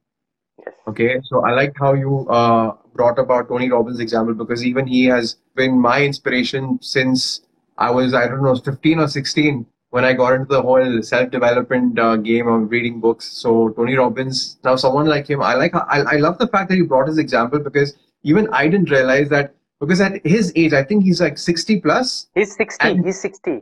[0.60, 0.76] Yes.
[0.88, 5.06] Okay, so I like how you uh, brought about Tony Robbins' example because even he
[5.06, 7.42] has been my inspiration since
[7.78, 12.00] I was, I don't know, 15 or 16 when I got into the whole self-development
[12.00, 13.26] uh, game of reading books.
[13.32, 16.78] So Tony Robbins, now someone like him, I like, I, I love the fact that
[16.78, 20.84] you brought his example because even I didn't realize that because at his age, I
[20.84, 22.28] think he's like 60 plus.
[22.34, 23.04] He's 60.
[23.04, 23.62] He's 60.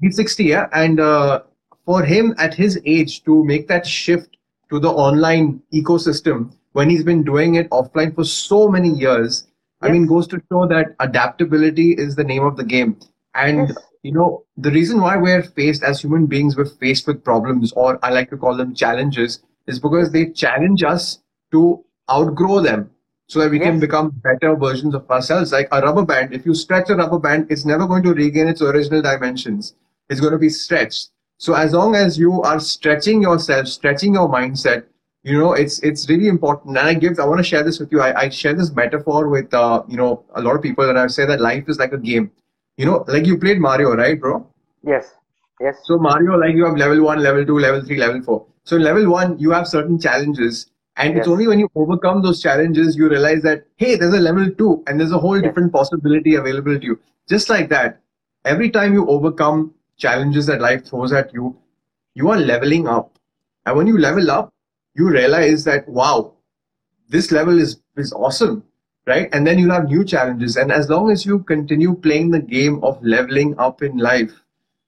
[0.00, 0.68] He's 60, yeah.
[0.72, 1.42] And uh,
[1.84, 4.36] for him at his age to make that shift
[4.70, 9.52] to the online ecosystem when he's been doing it offline for so many years, yes.
[9.82, 12.98] I mean, goes to show that adaptability is the name of the game.
[13.34, 17.24] And yes you know, the reason why we're faced as human beings, we're faced with
[17.24, 22.60] problems, or I like to call them challenges, is because they challenge us to outgrow
[22.60, 22.90] them
[23.28, 23.66] so that we yes.
[23.66, 25.52] can become better versions of ourselves.
[25.52, 28.46] Like a rubber band, if you stretch a rubber band, it's never going to regain
[28.46, 29.74] its original dimensions.
[30.10, 31.08] It's going to be stretched.
[31.38, 34.84] So as long as you are stretching yourself, stretching your mindset,
[35.22, 36.78] you know, it's it's really important.
[36.78, 38.00] And I give, I want to share this with you.
[38.00, 41.06] I, I share this metaphor with, uh, you know, a lot of people, and I
[41.06, 42.30] say that life is like a game
[42.76, 44.46] you know, like you played Mario, right, bro?
[44.84, 45.14] Yes.
[45.60, 45.76] Yes.
[45.84, 48.46] So Mario, like you have level one, level two, level three, level four.
[48.64, 51.20] So level one, you have certain challenges, and yes.
[51.20, 54.82] it's only when you overcome those challenges you realize that hey, there's a level two,
[54.86, 55.44] and there's a whole yes.
[55.44, 56.98] different possibility available to you.
[57.28, 58.00] Just like that,
[58.44, 61.56] every time you overcome challenges that life throws at you,
[62.14, 63.18] you are leveling up,
[63.66, 64.52] and when you level up,
[64.94, 66.34] you realize that wow,
[67.08, 68.64] this level is is awesome
[69.06, 69.28] right?
[69.32, 70.56] And then you'll have new challenges.
[70.56, 74.32] And as long as you continue playing the game of leveling up in life,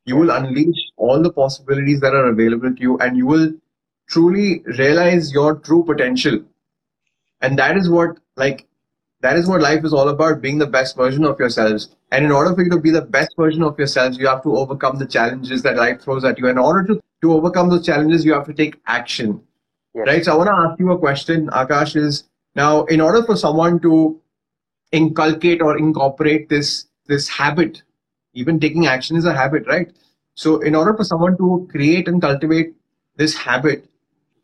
[0.05, 3.53] you will unleash all the possibilities that are available to you and you will
[4.09, 6.41] truly realize your true potential.
[7.41, 8.67] And that is what, like,
[9.21, 11.97] that is what life is all about being the best version of yourselves.
[12.13, 14.57] And in order for you to be the best version of yourselves, you have to
[14.57, 16.49] overcome the challenges that life throws at you.
[16.49, 19.41] In order to, to overcome those challenges, you have to take action.
[19.95, 20.07] Yes.
[20.07, 20.25] Right?
[20.25, 22.25] So I want to ask you a question, Akash, is
[22.55, 24.21] now, in order for someone to
[24.93, 27.83] inculcate or incorporate this this habit,
[28.33, 29.93] even taking action is a habit, right?
[30.35, 32.75] So, in order for someone to create and cultivate
[33.17, 33.89] this habit,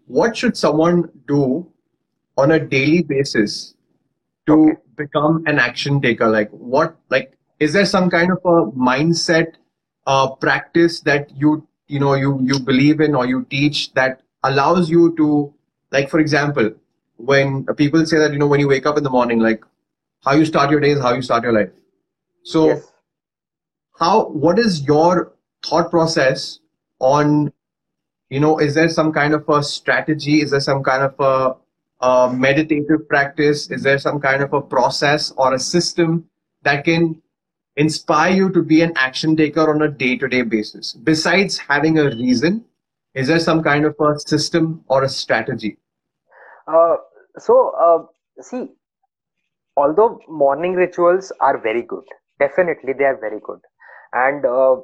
[0.07, 1.67] what should someone do
[2.37, 3.75] on a daily basis
[4.47, 4.81] to okay.
[4.97, 6.29] become an action taker?
[6.29, 9.55] Like, what, like, is there some kind of a mindset
[10.07, 14.91] uh, practice that you you know you you believe in or you teach that allows
[14.91, 15.53] you to
[15.91, 16.73] like for example
[17.17, 19.65] when people say that you know when you wake up in the morning like
[20.25, 21.71] how you start your day is how you start your life
[22.43, 22.93] so yes.
[23.99, 25.33] how what is your
[25.65, 26.61] thought process
[26.99, 27.53] on
[28.31, 31.55] you know is there some kind of a strategy is there some kind of a,
[32.03, 33.71] a meditative practice?
[33.71, 36.29] Is there some kind of a process or a system
[36.63, 37.23] that can
[37.77, 40.93] inspire you to be an action taker on a day-to-day basis?
[40.93, 42.65] Besides having a reason
[43.15, 45.77] is there some kind of a system or a strategy?
[46.67, 46.97] Uh,
[47.39, 48.69] so uh, see
[49.77, 52.05] although morning rituals are very good
[52.43, 53.61] definitely they are very good.
[54.13, 54.77] And a uh,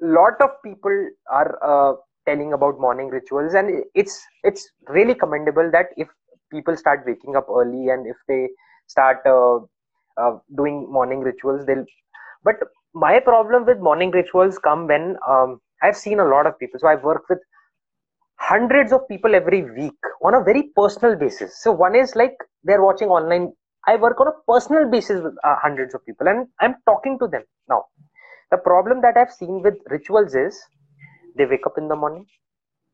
[0.00, 1.94] lot of people are uh,
[2.26, 6.08] telling about morning rituals and it's it's really commendable that if
[6.56, 8.42] people start waking up early and if they
[8.86, 9.56] start uh,
[10.22, 11.86] uh, doing morning rituals they'll
[12.44, 12.56] but
[12.94, 16.78] my problem with morning rituals come when um, i've seen a lot of people.
[16.80, 17.40] So i work with
[18.38, 21.62] hundreds of people every week on a very personal basis.
[21.62, 23.52] So one is like they're watching online.
[23.86, 27.26] I work on a personal basis with uh, hundreds of people and i'm talking to
[27.28, 27.84] them now.
[28.50, 30.60] The problem that i've seen with rituals is
[31.36, 32.26] they wake up in the morning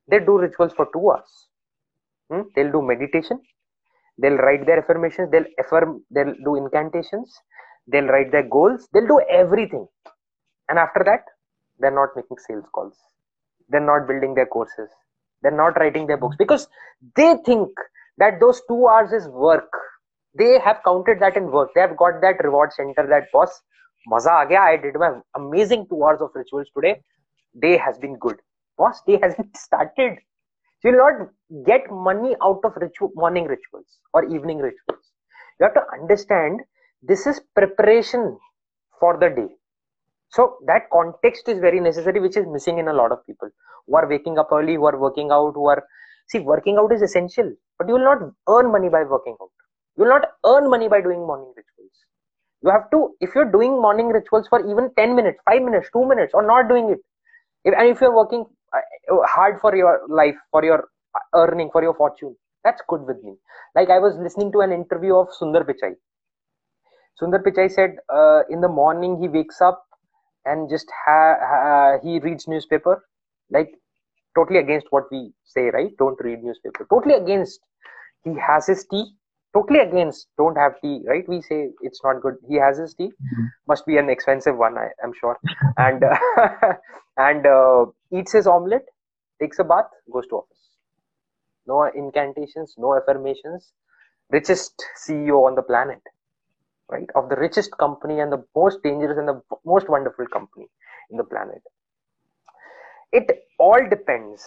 [0.08, 1.48] they do rituals for two hours
[2.30, 2.42] hmm?
[2.54, 3.40] they'll do meditation.
[4.18, 5.30] They'll write their affirmations.
[5.30, 7.34] They'll affirm they'll do incantations.
[7.86, 8.88] They'll write their goals.
[8.92, 9.86] They'll do everything.
[10.68, 11.24] And after that
[11.78, 12.96] they're not making sales calls.
[13.68, 14.90] They're not building their courses.
[15.42, 16.36] They're not writing their books.
[16.38, 16.68] Because
[17.16, 17.68] they think
[18.18, 19.70] that those two hours is work.
[20.38, 21.70] They have counted that in work.
[21.74, 23.62] They have got that reward center that boss.
[24.06, 24.60] Maza aa gaya.
[24.60, 27.02] I did my amazing two hours of rituals today.
[27.60, 28.36] Day has been good.
[28.78, 30.18] Boss day hasn't started
[30.80, 31.28] so you'll not
[31.66, 35.04] get money out of ritual morning rituals or evening rituals.
[35.58, 36.60] You have to understand
[37.02, 38.38] this is preparation
[38.98, 39.48] for the day.
[40.30, 43.50] So that context is very necessary which is missing in a lot of people
[43.86, 45.82] who are waking up early who are working out who are
[46.28, 49.50] see working out is essential but you will not earn money by working out.
[49.96, 51.92] You will not earn money by doing morning rituals.
[52.62, 56.06] You have to if you're doing morning rituals for even 10 minutes 5 minutes 2
[56.06, 57.00] minutes or not doing it
[57.64, 58.80] if, and if you're working Uh,
[59.14, 62.36] uh, hard for your life for your uh, earning for your fortune.
[62.64, 63.34] That's good with me.
[63.74, 65.94] Like i was listening to an interview of sundar pichai.
[67.20, 69.84] Sundar pichai said uh, in the morning he wakes up
[70.44, 73.04] and just ha- ha- he reads newspaper.
[73.50, 73.70] Like
[74.36, 75.92] totally against what we say right?
[75.98, 76.86] Don't read newspaper.
[76.90, 77.60] Totally against.
[78.24, 79.14] He has his tea
[79.54, 81.28] totally against don't have tea right?
[81.28, 82.36] We say it's not good.
[82.48, 83.08] He has his tea.
[83.08, 83.46] Mm-hmm.
[83.68, 85.38] must be an expensive one I, am sure.
[85.76, 86.16] And uh,
[87.16, 88.88] and uh, eats his omelette
[89.40, 90.68] takes a bath goes to office.
[91.66, 93.72] No incantations no affirmations.
[94.30, 96.00] Richest ceo on the planet
[96.90, 97.08] right?
[97.14, 100.66] Of the richest company and the most dangerous and the most wonderful company
[101.10, 101.62] in the planet.
[103.12, 104.44] It all depends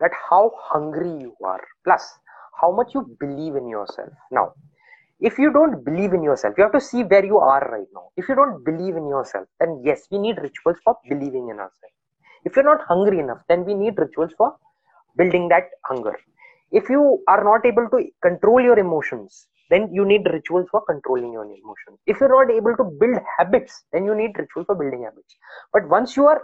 [0.00, 1.62] that how hungry you are.
[1.84, 2.18] Plus
[2.60, 4.10] how much you believe in yourself.
[4.30, 4.52] Now
[5.20, 8.08] if you don't believe in yourself you have to see where you are right now.
[8.16, 11.94] If you don't believe in yourself then yes we need rituals for believing in ourselves.
[12.44, 14.54] If you're not hungry enough then we need rituals for
[15.16, 16.18] building that hunger.
[16.72, 21.32] If you are not able to control your emotions then you need rituals for controlling
[21.32, 21.98] your emotions.
[22.06, 25.36] If you're not able to build habits then you need rituals for building habits.
[25.72, 26.42] But once you are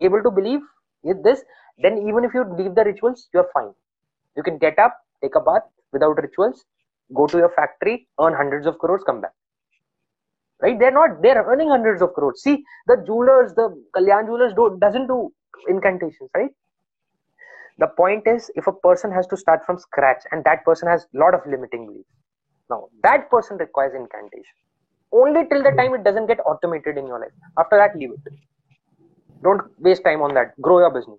[0.00, 0.60] able to believe
[1.04, 1.42] in this
[1.82, 3.72] then even if you leave the rituals you're fine.
[4.36, 6.64] You can get up take a bath without rituals
[7.14, 9.32] go to your factory earn hundreds of crores come back.
[10.60, 10.78] Right?
[10.78, 12.42] They're not they're earning hundreds of crores.
[12.42, 15.30] See the jewelers the kalyan jewelers do doesn't do
[15.68, 16.50] incantations right?
[17.78, 21.06] The point is if a person has to start from scratch and that person has
[21.14, 22.08] a lot of limiting beliefs.
[22.68, 24.56] Now that person requires incantation.
[25.12, 27.32] Only till the time it doesn't get automated in your life.
[27.58, 28.32] After that leave it.
[29.42, 30.60] Don't waste time on that.
[30.60, 31.18] Grow your business.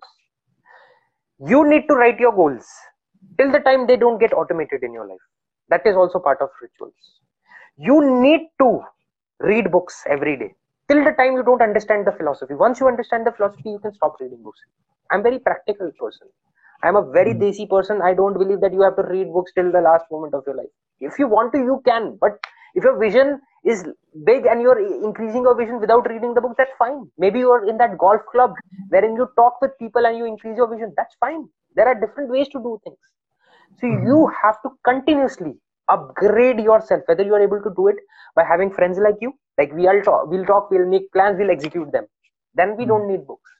[1.44, 2.68] You need to write your goals
[3.38, 5.24] till the time they don't get automated in your life.
[5.68, 6.94] That is also part of rituals.
[7.76, 8.80] You need to
[9.40, 10.54] read books every day.
[10.88, 12.54] Till the time you don't understand the philosophy.
[12.54, 14.58] Once you understand the philosophy you can stop reading books.
[15.10, 16.28] I'm very practical person.
[16.82, 17.42] I'm a very hmm.
[17.42, 18.00] desi person.
[18.02, 20.56] I don't believe that you have to read books till the last moment of your
[20.56, 20.72] life.
[21.00, 22.18] If you want to you can.
[22.20, 22.38] But
[22.74, 23.84] if your vision is
[24.24, 27.10] big and you're increasing your vision without reading the book that's fine.
[27.18, 28.54] Maybe you're in that golf club
[28.88, 30.92] wherein you talk with people and you increase your vision.
[30.96, 32.98] That's fine there are different ways to do things
[33.78, 34.06] so mm-hmm.
[34.06, 35.54] you have to continuously
[35.88, 37.96] upgrade yourself, whether you are able to do it
[38.34, 41.90] by having friends like you, like we'll talk, we'll talk, we'll make plans, we'll execute
[41.92, 42.06] them.
[42.54, 42.88] Then we mm-hmm.
[42.88, 43.50] don't need books.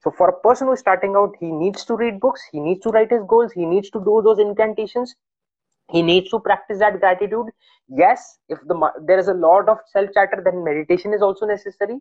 [0.00, 2.80] So for a person who is starting out, he needs to read books, he needs
[2.82, 5.14] to write his goals, he needs to do those incantations,
[5.90, 7.46] he needs to practice that gratitude.
[7.88, 11.98] Yes, if the there is a lot of self chatter, then meditation is also necessary.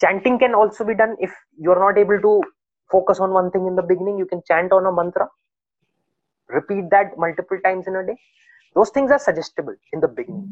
[0.00, 2.42] Chanting can also be done if you're not able to
[2.90, 4.18] focus on one thing in the beginning.
[4.18, 5.28] You can chant on a mantra.
[6.48, 8.16] Repeat that multiple times in a day.
[8.74, 10.48] Those things are suggestible in the beginning.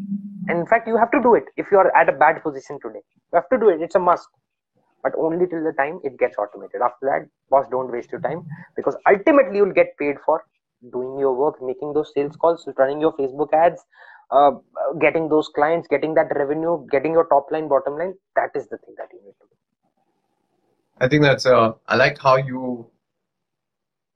[0.48, 2.78] And in fact you have to do it if you are at a bad position
[2.80, 3.02] today.
[3.32, 3.82] You have to do it.
[3.82, 4.28] It's a must.
[5.02, 6.80] But only till the time it gets automated.
[6.80, 8.46] After that boss don't waste your time.
[8.76, 10.44] Because ultimately you'll get paid for
[10.90, 13.84] doing your work making those sales calls running your facebook ads
[14.32, 14.50] uh,
[15.00, 18.14] getting those clients getting that revenue getting your top line bottom line.
[18.34, 19.51] That is the thing that you need to do
[21.00, 22.86] i think that's uh, i like how you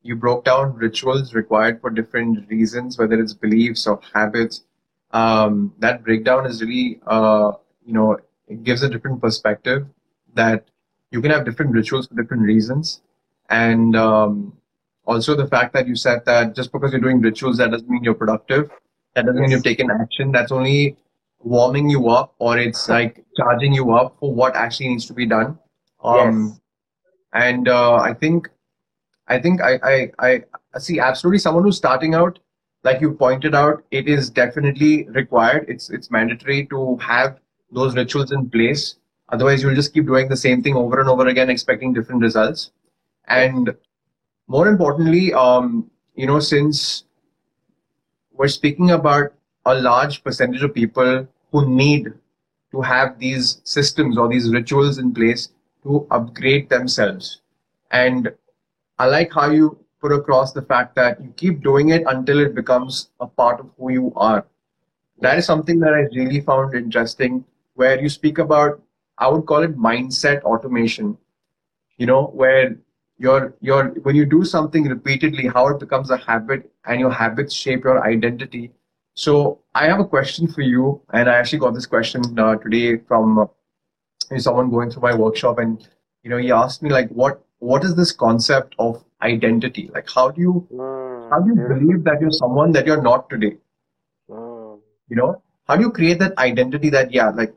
[0.03, 4.65] you broke down rituals required for different reasons whether it's beliefs or habits
[5.13, 7.53] um, that breakdown is really uh,
[7.85, 8.19] you know
[8.49, 9.87] it gives a different perspective
[10.35, 10.69] that
[11.11, 13.01] you can have different rituals for different reasons
[13.51, 14.57] and um,
[15.07, 18.05] also the fact that you said that just because you're doing rituals that doesn't mean
[18.05, 18.71] you're productive
[19.17, 20.31] that doesn't mean you've taken action.
[20.31, 20.99] That's only
[21.41, 25.25] warming you up or it's like charging you up for what actually needs to be
[25.25, 25.59] done.
[26.05, 26.61] Um, yes.
[27.37, 28.49] And uh, I think,
[29.29, 30.43] I think I, I,
[30.75, 32.39] I see absolutely someone who's starting out,
[32.83, 35.67] like you pointed out, it is definitely required.
[35.69, 37.39] It's, it's mandatory to have
[37.71, 38.97] those rituals in place.
[39.29, 42.71] Otherwise, you'll just keep doing the same thing over and over again, expecting different results.
[43.29, 43.75] And
[44.49, 47.05] more importantly, um, you know, since
[48.33, 49.35] we're speaking about
[49.67, 52.15] a large percentage of people who need
[52.71, 55.51] to have these systems or these rituals in place
[55.87, 57.43] to upgrade themselves.
[57.91, 58.33] And
[58.99, 62.55] I like how you put across the fact that you keep doing it until it
[62.55, 64.47] becomes a part of who you are.
[65.21, 68.83] That is something that I really found interesting, where you speak about,
[69.19, 71.17] I would call it mindset automation,
[71.99, 72.77] you know, where
[73.19, 77.55] your your when you do something repeatedly how it becomes a habit and your habits
[77.55, 78.71] shape your identity
[79.15, 82.99] so i have a question for you and i actually got this question uh, today
[83.09, 83.49] from
[84.39, 85.89] someone going through my workshop and
[86.23, 89.91] you know he asked me like what what is this concept of identity?
[89.93, 93.31] Like how do you mm, how do you believe that you're someone that you're not
[93.31, 93.57] today?
[94.29, 94.81] Mm.
[95.09, 97.55] you know how do you create that identity that yeah like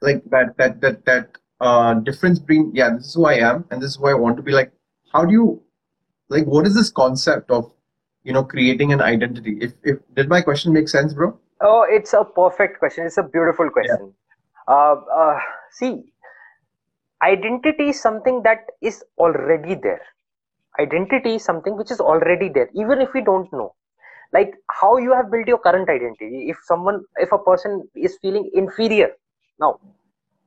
[0.00, 3.82] like that that that that uh, difference between yeah this is who i am and
[3.82, 4.52] this is who i want to be?
[4.52, 4.72] Like
[5.12, 5.62] how do you
[6.28, 7.72] like what is this concept of
[8.24, 9.58] you know creating an identity?
[9.60, 11.38] If, if did my question make sense bro?
[11.60, 13.06] Oh it's a perfect question.
[13.06, 13.96] It's a beautiful question.
[14.00, 14.31] Yeah.
[14.68, 15.38] Uh, uh,
[15.70, 16.04] see
[17.22, 20.00] identity is something that is already there.
[20.80, 23.74] Identity is something which is already there even if we don't know.
[24.32, 26.46] Like how you have built your current identity.
[26.50, 29.10] If someone if a person is feeling inferior
[29.60, 29.80] now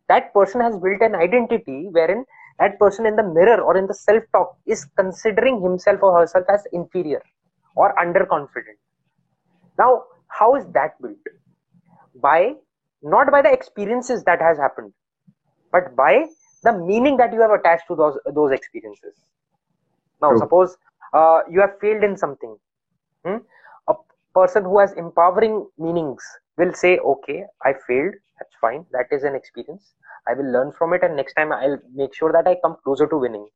[0.09, 2.25] that person has built an identity wherein
[2.59, 6.45] that person in the mirror or in the self talk is considering himself or herself
[6.49, 7.21] as inferior
[7.75, 8.79] or underconfident.
[9.79, 11.17] Now how is that built?
[12.15, 12.55] By
[13.05, 14.93] not by the experiences that has happened
[15.71, 16.25] but by
[16.63, 19.15] the meaning that you have attached to those those experiences.
[20.21, 20.39] Now True.
[20.39, 20.77] suppose
[21.13, 22.57] uh, you have failed in something.
[23.25, 23.37] Hmm?
[23.89, 23.95] a
[24.35, 26.23] person who has empowering meanings
[26.57, 28.15] will say okay i failed.
[28.39, 28.85] That's fine.
[28.91, 29.93] That is an experience.
[30.27, 33.07] I will learn from it and next time i'll make sure that i come closer
[33.07, 33.47] to winning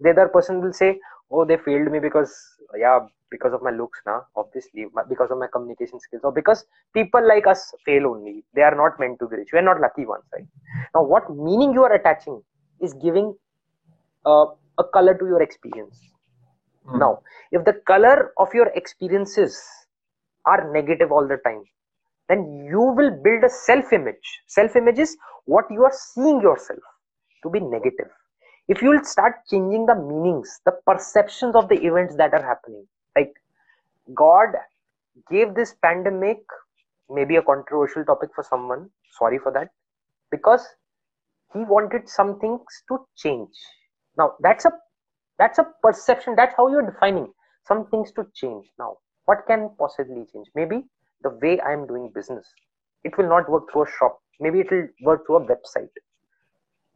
[0.00, 0.98] the other person will say
[1.30, 2.32] oh they failed me because
[2.76, 2.98] yeah
[3.30, 7.46] because of my looks now obviously because of my communication skills or because people like
[7.46, 8.44] us fail only.
[8.54, 9.48] They are not meant to be rich.
[9.52, 10.46] We are not lucky ones right?
[10.94, 12.42] Now what meaning you are attaching
[12.80, 13.34] is giving
[14.24, 14.46] uh,
[14.78, 16.00] a color to your experience.
[16.88, 17.00] Mm.
[17.00, 17.18] now
[17.50, 19.60] if the color of your experiences
[20.44, 21.62] are negative all the time
[22.28, 25.16] then you will build a self image self image is
[25.46, 26.78] what you are seeing yourself
[27.42, 28.10] to be negative
[28.68, 32.86] if you will start changing the meanings the perceptions of the events that are happening
[33.16, 33.34] like
[34.14, 34.56] god
[35.30, 36.38] gave this pandemic
[37.18, 38.88] maybe a controversial topic for someone
[39.18, 39.68] sorry for that
[40.30, 40.66] because
[41.52, 43.56] he wanted some things to change
[44.18, 44.72] now that's a
[45.38, 47.32] that's a perception that's how you're defining
[47.68, 48.96] some things to change now
[49.26, 50.84] what can possibly change maybe
[51.22, 52.46] the way I'm doing business.
[53.04, 54.18] It will not work through a shop.
[54.40, 55.90] Maybe it will work through a website.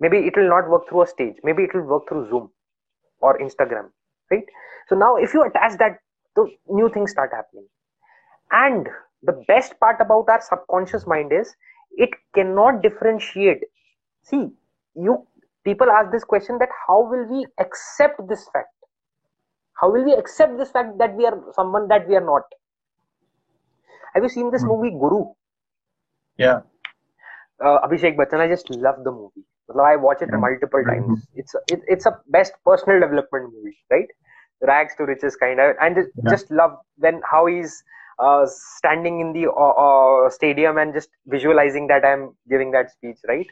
[0.00, 1.36] Maybe it will not work through a stage.
[1.44, 2.50] Maybe it will work through Zoom
[3.20, 3.90] or Instagram.
[4.30, 4.44] Right?
[4.88, 5.98] So now if you attach that,
[6.36, 7.66] the new things start happening.
[8.50, 8.88] And
[9.22, 11.54] the best part about our subconscious mind is
[11.92, 13.64] it cannot differentiate.
[14.22, 14.48] See,
[14.94, 15.26] you
[15.64, 18.68] people ask this question that how will we accept this fact?
[19.80, 22.42] How will we accept this fact that we are someone that we are not?
[24.14, 24.68] Have you seen this mm.
[24.68, 25.32] movie Guru?
[26.36, 26.60] Yeah.
[27.62, 29.44] Uh, Abhishek Bachchan, I just love the movie.
[29.78, 31.04] I watch it multiple times.
[31.04, 31.38] Mm-hmm.
[31.38, 34.08] It's a, it, it's a best personal development movie, right?
[34.62, 36.30] Rags to riches kind of, and just, yeah.
[36.30, 37.82] just love when how he's
[38.18, 43.18] uh, standing in the uh, uh, stadium and just visualizing that I'm giving that speech,
[43.28, 43.46] right?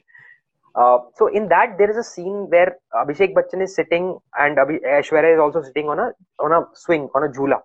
[0.74, 4.84] Uh, so in that there is a scene where Abhishek Bachchan is sitting and Abhi-
[4.84, 7.62] Aishwarya is also sitting on a on a swing on a jula,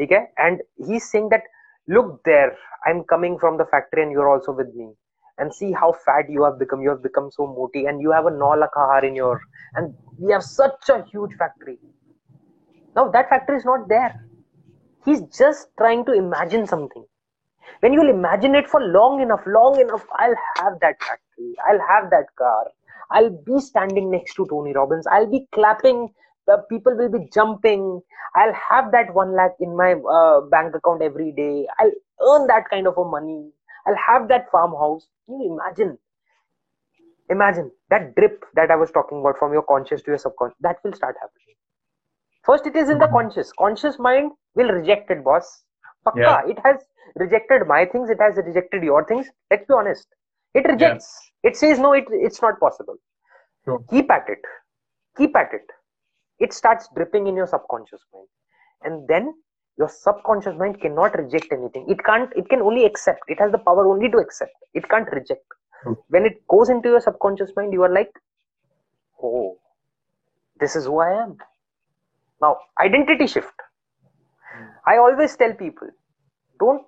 [0.00, 0.26] okay?
[0.38, 1.42] And he's saying that
[1.88, 2.56] look there
[2.86, 4.92] i'm coming from the factory and you're also with me
[5.40, 6.82] and see how fat you have become.
[6.82, 9.40] You have become so moti and you have a nolakahar in your
[9.74, 11.78] and we have such a huge factory.
[12.94, 14.26] Now that factory is not there.
[15.04, 17.04] He's just trying to imagine something.
[17.80, 21.54] When you'll imagine it for long enough long enough i'll have that factory.
[21.68, 22.66] I'll have that car.
[23.10, 25.06] I'll be standing next to tony robbins.
[25.06, 26.12] I'll be clapping.
[26.46, 28.00] The people will be jumping.
[28.34, 31.66] I'll have that 1 lakh in my uh, bank account every day.
[31.78, 31.92] I'll
[32.28, 33.50] earn that kind of a money
[33.86, 35.08] i'll have that farmhouse.
[35.28, 35.98] You imagine.
[37.30, 40.56] Imagine that drip that i was talking about from your conscious to your subconscious.
[40.60, 41.56] That will start happening.
[42.44, 43.12] First it is in the Mhm.
[43.18, 43.52] conscious.
[43.52, 45.50] Conscious mind will reject it boss.
[46.06, 46.16] Pakka.
[46.24, 46.46] Yeah.
[46.54, 46.84] it has
[47.16, 48.10] rejected my things.
[48.10, 49.30] It has rejected your things.
[49.50, 50.08] Let's be honest.
[50.54, 51.08] It rejects.
[51.42, 52.96] It says no it, it's not possible.
[53.64, 53.84] True.
[53.90, 54.42] keep at it.
[55.18, 55.66] Keep at it.
[56.38, 58.28] It starts dripping in your subconscious mind.
[58.82, 59.34] And then
[59.80, 61.86] your subconscious mind cannot reject anything.
[61.88, 63.22] It can't it can only accept.
[63.34, 64.52] It has the power only to accept.
[64.74, 65.56] It can't reject.
[65.82, 65.96] True.
[66.14, 68.12] when it goes into your subconscious mind you are like
[69.22, 69.56] oh
[70.62, 71.36] this is who i am.
[72.42, 73.62] Now identity shift.
[74.86, 75.88] I always tell people
[76.58, 76.84] don't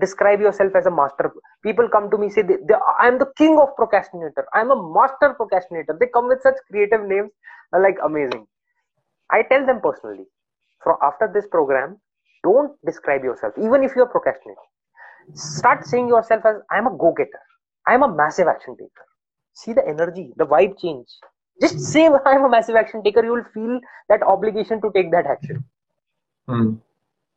[0.00, 1.30] describe yourself as a master.
[1.62, 4.46] People come to me say they, they, i'm the king of procrastinator.
[4.54, 5.96] I'm a master procrastinator.
[6.00, 7.30] They come with such creative names
[7.86, 8.46] like amazing.
[9.30, 10.26] I tell them personally
[10.82, 11.96] from after this program
[12.44, 14.70] don't describe yourself even if you're procrastinating
[15.34, 17.42] start saying yourself as i'm a go-getter
[17.88, 19.06] i'm a massive action taker
[19.62, 21.08] see the energy the vibe change
[21.60, 25.26] just say i'm a massive action taker you will feel that obligation to take that
[25.36, 25.64] action
[26.46, 26.74] Hmm.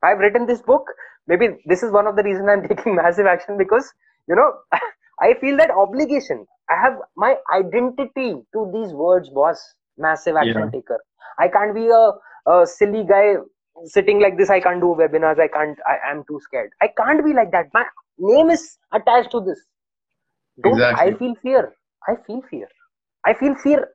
[0.03, 0.85] I've written this book.
[1.27, 3.91] Maybe this is one of the reasons I'm taking massive action because
[4.27, 4.51] you know
[5.21, 6.45] I feel that obligation.
[6.69, 9.61] I have my identity to these words, boss.
[9.97, 10.71] Massive action Yeah.
[10.71, 10.99] taker.
[11.39, 12.11] I can't be a,
[12.47, 13.35] a silly guy
[13.85, 14.49] sitting like this.
[14.49, 15.39] I can't do webinars.
[15.39, 15.77] I can't.
[15.87, 16.71] I am too scared.
[16.81, 17.67] I can't be like that.
[17.73, 17.85] My
[18.17, 19.59] name is attached to this.
[20.63, 21.13] Don't Exactly.
[21.13, 21.73] I feel fear?
[22.07, 22.67] I feel fear.
[23.25, 23.87] I feel fear.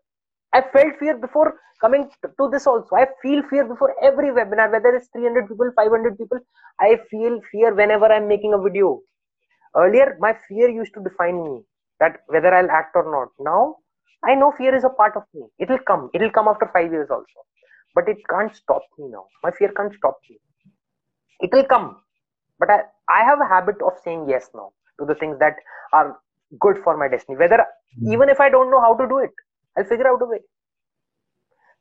[0.52, 2.96] I felt fear before coming to this also.
[2.96, 6.38] I feel fear before every webinar, whether it's 300 people, 500 people.
[6.80, 9.00] I feel fear whenever I'm making a video.
[9.76, 11.62] Earlier, my fear used to define me
[12.00, 13.28] that whether I'll act or not.
[13.38, 13.76] Now,
[14.24, 15.46] I know fear is a part of me.
[15.58, 16.10] It'll come.
[16.12, 17.46] It'll come after five years also.
[17.94, 19.26] But it can't stop me now.
[19.42, 20.38] My fear can't stop me.
[21.42, 21.96] It'll come.
[22.58, 25.56] But I, I have a habit of saying yes now to the things that
[25.92, 26.18] are
[26.58, 27.36] good for my destiny.
[27.38, 27.64] Whether
[27.98, 28.12] hmm.
[28.12, 29.30] even if I don't know how to do it,
[29.76, 30.40] I'll figure out a way.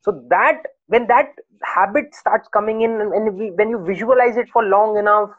[0.02, 1.34] So that when that
[1.64, 5.30] habit starts coming in, and when, we, when you visualize it for long enough,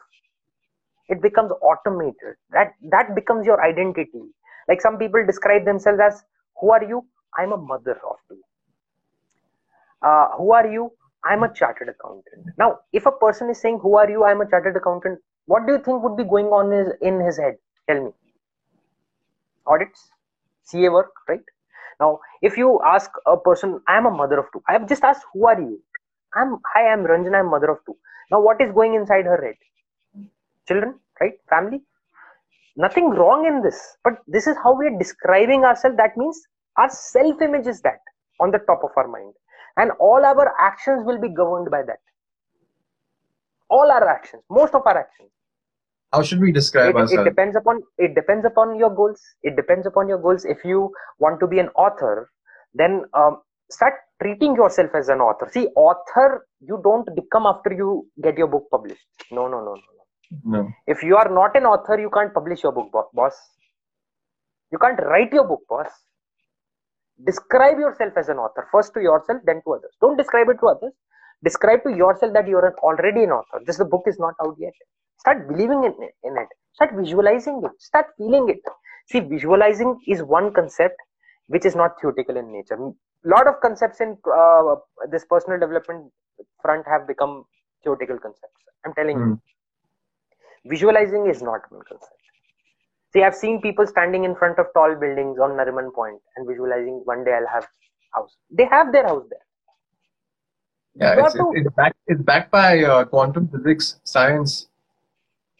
[1.09, 2.35] it becomes automated.
[2.51, 4.21] That that becomes your identity.
[4.67, 6.23] Like some people describe themselves as,
[6.61, 7.05] "Who are you?
[7.37, 8.39] I'm a mother of two.
[10.01, 10.91] Uh, who are you?
[11.23, 14.23] I'm a chartered accountant." Now, if a person is saying, "Who are you?
[14.23, 17.37] I'm a chartered accountant," what do you think would be going on his, in his
[17.37, 17.57] head?
[17.87, 18.11] Tell me.
[19.67, 20.09] Audits,
[20.63, 21.43] CA work, right?
[21.99, 24.63] Now, if you ask a person, I am a mother of two.
[24.67, 25.79] I have just asked, who are you?
[26.35, 27.95] I'm hi, I'm Ranjana, I'm mother of two.
[28.31, 29.55] Now, what is going inside her head?
[30.67, 31.33] Children, right?
[31.49, 31.81] Family.
[32.77, 35.97] Nothing wrong in this, but this is how we are describing ourselves.
[35.97, 36.41] That means
[36.77, 37.99] our self-image is that
[38.39, 39.33] on the top of our mind,
[39.77, 41.99] and all our actions will be governed by that.
[43.69, 45.29] All our actions, most of our actions
[46.13, 47.29] How should we describe it, it ourselves?
[47.29, 51.39] depends upon it depends upon your goals it depends upon your goals if you want
[51.41, 52.31] to be an author
[52.73, 58.05] then um, start treating yourself as an author see author you don't become after you
[58.23, 60.03] get your book published no no no, no.
[60.55, 60.69] No.
[60.87, 63.35] if you are not an author you can't publish your book boss
[64.71, 65.87] you can't write your book boss
[67.25, 68.67] describe yourself as an author.
[68.71, 69.91] First to yourself then to others.
[70.01, 70.93] Don't describe it to others.
[71.43, 73.61] Describe to yourself that you're an, already an author.
[73.65, 74.73] This the book is not out yet.
[75.17, 75.93] Start believing in,
[76.23, 76.47] in it.
[76.73, 77.71] Start visualizing it.
[77.81, 78.61] Start feeling it.
[79.07, 80.95] See visualizing is one concept
[81.47, 82.77] which is not theoretical in nature.
[83.25, 84.75] Lot of concepts in uh,
[85.11, 86.11] this personal development
[86.61, 87.43] front have become
[87.83, 88.61] theoretical concepts.
[88.85, 89.25] I'm telling you.
[89.25, 90.69] Hmm.
[90.69, 92.20] visualizing is not one concept
[93.13, 97.01] see i've seen people standing in front of tall buildings on nariman point and visualizing
[97.05, 97.67] one day i'll have
[98.15, 98.35] house.
[98.49, 99.45] They have their house there.
[100.95, 104.67] Yeah, it's, to- it's, backed, it's backed by uh, quantum physics, science.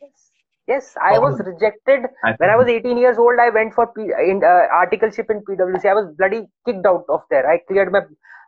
[0.02, 0.32] yes.
[0.68, 2.02] Yes i was rejected.
[2.24, 5.41] I when i was 18 years old i went for P- in uh, articleship in
[5.47, 7.49] pwc i was bloody kicked out of there.
[7.49, 8.02] I cleared my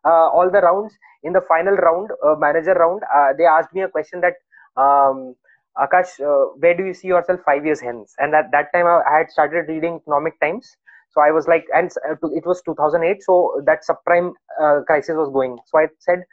[0.06, 0.94] uh, all the rounds.
[1.24, 4.34] In the final round uh, manager round uh, they asked me a question that
[4.82, 5.36] um,
[5.78, 9.02] akash uh, where do you see yourself five years hence and at that time i,
[9.18, 10.76] had started reading economic times
[11.12, 15.30] so i was like and uh, it was 2008 so that subprime uh, crisis was
[15.34, 16.24] going so i said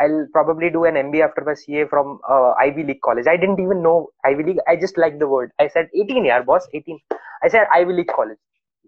[0.00, 3.26] I'll probably do an MBA after my CA from uh, Ivy League college.
[3.28, 4.58] I didn't even know Ivy League.
[4.66, 5.52] I just liked the word.
[5.58, 6.98] I said 18 year boss, 18.
[7.42, 8.38] I said Ivy League college.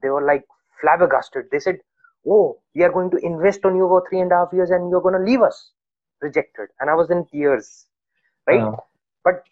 [0.03, 0.45] They were like
[0.81, 1.47] flabbergasted.
[1.53, 1.81] They said,
[2.27, 4.91] "Oh, we are going to invest on you for three and a half years, and
[4.91, 5.73] you're going to leave us."
[6.23, 7.87] Rejected, and I was in tears.
[8.47, 8.61] Right?
[8.63, 8.77] Uh,
[9.25, 9.45] But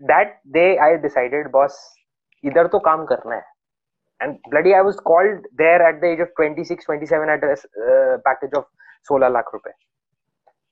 [0.00, 1.76] that day I decided, boss,
[2.44, 3.42] इधर तो काम करना है.
[4.20, 8.18] And bloody, I was called there at the age of 26, 27 at a uh,
[8.24, 8.64] package of
[9.08, 9.74] 16 lakh rupees.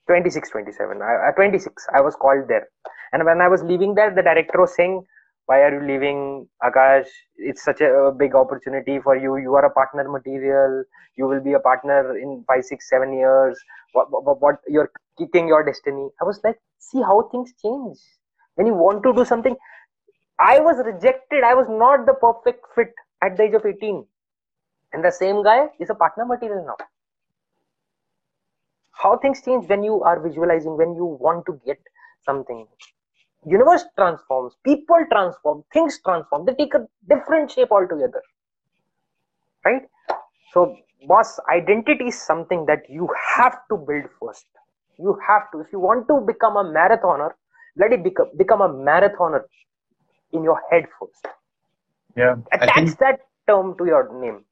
[0.07, 1.03] 26, 27.
[1.03, 1.87] I, uh, 26.
[1.95, 2.69] I was called there.
[3.13, 5.05] And when I was leaving there, the director was saying,
[5.47, 7.07] why are you leaving Akash?
[7.37, 9.37] It's such a big opportunity for you.
[9.37, 10.85] You are a partner material.
[11.17, 13.59] You will be a partner in five, six, seven years.
[13.93, 16.09] What, what, what you're kicking your destiny.
[16.21, 17.99] I was like, see how things change.
[18.60, 19.56] when you want to do something,
[20.38, 21.46] I was rejected.
[21.46, 22.94] I was not the perfect fit
[23.24, 24.06] at the age of 18.
[24.92, 26.76] And the same guy is a partner material now.
[28.92, 31.80] How things change when you are visualizing, when you want to get
[32.26, 32.68] something.
[33.46, 36.46] Universe transforms, people transform, things transform.
[36.46, 38.22] They take a different shape altogether.
[39.64, 39.84] Right?
[40.52, 40.76] So,
[41.08, 43.08] boss, identity is something that you
[43.38, 44.48] have to build first.
[44.98, 45.62] You have to.
[45.62, 47.32] If you want to become a marathoner,
[47.76, 49.42] let it become, become a marathoner
[50.34, 51.28] in your head first
[52.16, 52.36] Yeah.
[52.52, 54.46] Attach think that term to your name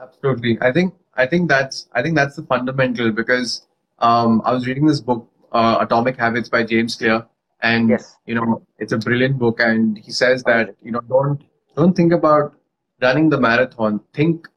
[0.00, 0.58] absolutely.
[0.60, 3.66] I think I think that's I think that's the fundamental because
[3.98, 7.26] um, I was reading this book, uh, Atomic Habits by James Clear,
[7.62, 8.16] and Yes.
[8.26, 11.42] you know it's a brilliant book, and he says that you know don't
[11.76, 12.54] don't think about
[13.00, 14.00] running the marathon.
[14.14, 14.48] Think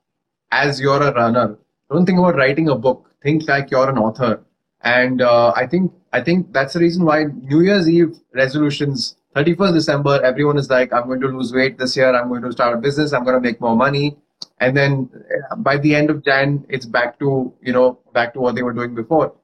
[0.52, 1.58] as you're a runner.
[1.90, 3.12] Don't think about writing a book.
[3.24, 4.44] Think like you're an author.
[4.82, 9.74] And uh, I think I think that's the reason why New Year's Eve resolutions, 31st
[9.74, 12.14] December, everyone is like, I'm going to lose weight this year.
[12.16, 13.14] I'm going to start a business.
[13.14, 14.18] I'm going to make more money.
[14.60, 15.10] And then
[15.52, 18.64] uh, by the end of Jan, it's back to you know back to what they
[18.64, 19.36] were doing before.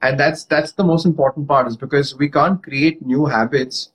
[0.00, 3.92] And that's that's the most important part is because we can't create new habits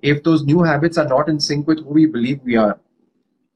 [0.00, 2.78] if those new habits are not in sync with who we believe we are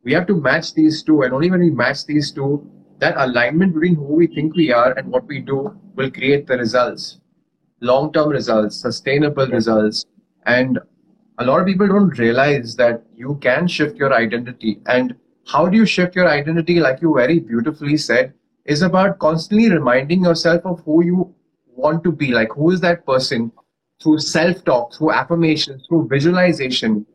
[0.03, 2.67] we have to match these two and only when we match these two
[2.99, 6.57] that alignment between who we think we are and what we do will create the
[6.57, 7.20] results
[7.81, 10.05] long term results sustainable results
[10.47, 10.79] and
[11.41, 14.81] a lot of people don't realize that you can shift your identity.
[14.87, 15.17] And
[15.47, 18.35] how do you shift your identity like you very beautifully said
[18.67, 21.35] is about constantly reminding yourself of who you
[21.75, 22.33] want to be.
[22.33, 23.51] Like who is that person?
[24.03, 27.07] Through self talk through affirmations through visualization.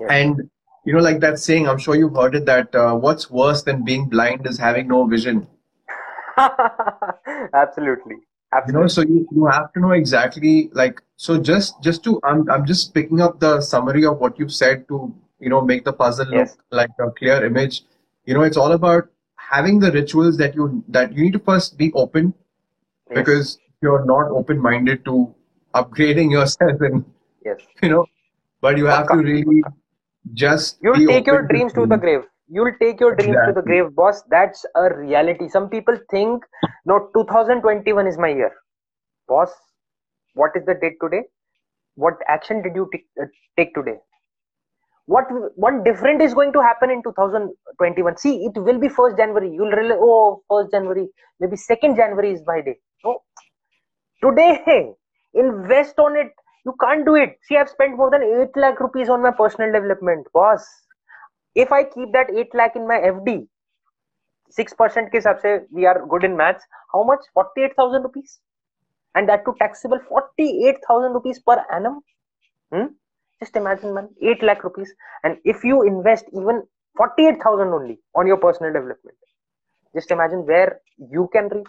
[0.00, 0.10] Yes.
[0.10, 0.50] and
[0.84, 3.84] you know, like that saying, I'm sure you've heard it that uh, what's worse than
[3.84, 5.46] being blind is having no vision.
[7.54, 8.16] absolutely
[8.66, 12.48] You know, so you, you have to know exactly like so just just to I'm
[12.50, 15.92] I'm just picking up the summary of what you've said to you know make the
[15.92, 17.82] puzzle look like a clear image.
[18.26, 21.76] You know, it's all about having the rituals that you that you need to first
[21.76, 22.32] be open
[23.10, 23.18] yes.
[23.18, 25.34] because you're not open minded to
[25.74, 27.04] upgrading yourself and
[27.44, 27.58] yes.
[27.82, 28.06] you know,
[28.60, 29.62] but you have to really
[30.32, 32.22] just you'll take your open to dreams to the grave
[32.54, 34.22] you'll take your dreams to the grave boss.
[34.30, 35.48] That's a reality.
[35.48, 36.44] Some people think
[36.86, 38.52] no 2021 is my year.
[39.28, 39.50] Boss
[40.34, 41.22] what is the date today?
[41.96, 43.26] What action did you take, uh,
[43.56, 43.96] take today?
[45.06, 45.26] What
[45.56, 49.50] what different is going to happen in 2021 see it will be first january.
[49.52, 51.08] You'll realize oh first january
[51.40, 52.76] maybe second january is my day.
[53.04, 53.18] No.
[54.22, 54.94] Today
[55.34, 56.32] invest on it.
[56.64, 57.36] You can't do it.
[57.42, 60.64] See i've spent more than 8 lakh rupees on my personal development boss
[61.54, 63.46] if I keep that 8 lakh in my FD,
[64.58, 67.20] 6% ke sabse, we are good in maths, how much?
[67.34, 68.40] 48,000 rupees.
[69.14, 72.00] And that to taxable 48,000 rupees per annum.
[72.72, 72.86] Hmm?
[73.40, 74.92] Just imagine, man, 8 lakh rupees.
[75.22, 76.62] And if you invest even
[76.96, 79.16] 48,000 only on your personal development,
[79.94, 81.66] just imagine where you can reach.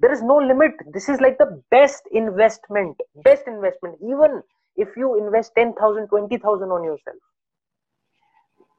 [0.00, 0.72] There is no limit.
[0.92, 3.96] This is like the best investment, best investment.
[4.02, 4.42] Even
[4.76, 7.16] if you invest 10,000, 20,000 on yourself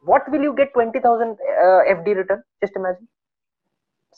[0.05, 2.43] what will you get 20000 uh, fd return?
[2.61, 3.07] Just imagine.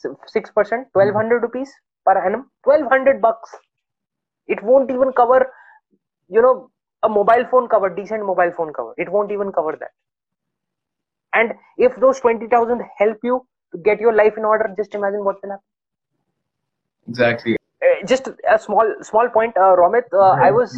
[0.04, 1.70] 6% 1200 rupees
[2.06, 2.50] per annum.
[2.64, 3.50] 1200 bucks.
[4.46, 5.50] It won't even cover
[6.28, 6.70] you know
[7.02, 8.94] a mobile phone cover decent mobile phone cover.
[8.96, 9.90] It won't even cover that.
[11.34, 15.42] And if those 20000 help you to get your life in order just imagine what
[15.42, 15.64] will happen.
[17.08, 17.56] Exactly.
[17.82, 20.74] uh, just a small small point uh, romit uh, i was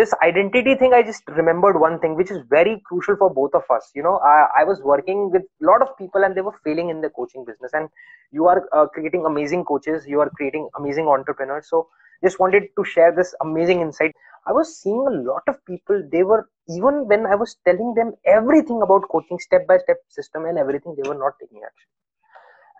[0.00, 3.64] this identity thing i just remembered one thing which is very crucial for both of
[3.70, 3.90] us.
[3.94, 6.88] You know i, I was working with a lot of people and they were failing
[6.90, 7.72] in the coaching business.
[7.74, 7.88] And
[8.30, 11.68] you are uh, creating amazing coaches you are creating amazing entrepreneurs.
[11.68, 11.88] So
[12.24, 14.14] just wanted to share this amazing insight.
[14.46, 18.12] I was seeing a lot of people they were even when i was telling them
[18.26, 21.88] everything about coaching step by step system and everything they were not taking action.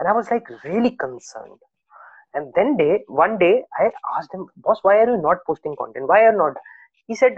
[0.00, 1.58] And i was like really concerned.
[2.34, 6.08] And then day one day i asked him boss why are you not posting content?
[6.08, 6.54] Why are you not
[7.06, 7.36] he said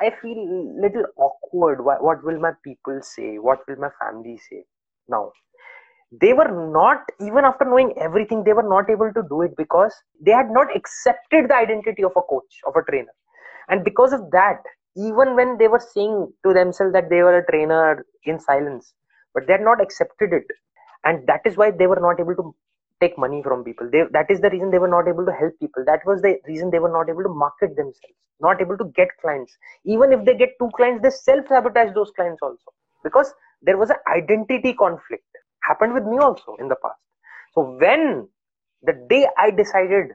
[0.00, 0.40] i feel
[0.82, 1.84] little awkward.
[1.84, 3.38] Why, what will my people say?
[3.38, 4.64] What will my family say?
[5.08, 5.32] Now
[6.20, 9.94] they were not even after knowing everything they were not able to do it because
[10.24, 13.12] they had not accepted the identity of a coach of a trainer.
[13.68, 14.62] And because of that
[14.96, 18.94] even when they were saying to themselves that they were a trainer in silence
[19.34, 20.46] but they had not accepted it.
[21.04, 22.54] And that is why they were not able to
[23.00, 23.88] take money from people.
[23.90, 25.84] They, that is the reason they were not able to help people.
[25.86, 29.08] That was the reason they were not able to market themselves not able to get
[29.20, 29.56] clients.
[29.84, 32.72] Even if they get two clients they self sabotage those clients also.
[33.04, 33.32] Because
[33.62, 35.24] there was an identity conflict
[35.62, 36.98] happened with me also in the past.
[37.54, 38.28] So when
[38.82, 40.06] the day i decided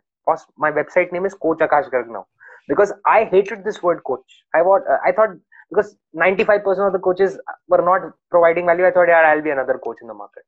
[0.57, 2.25] my website name is coach akash garg now.
[2.67, 4.43] Because i hated this word coach.
[4.53, 4.61] I
[5.05, 5.29] i thought
[5.69, 8.85] because 95% of the coaches were not providing value.
[8.85, 10.43] I thought yeah i'll be another coach in the market.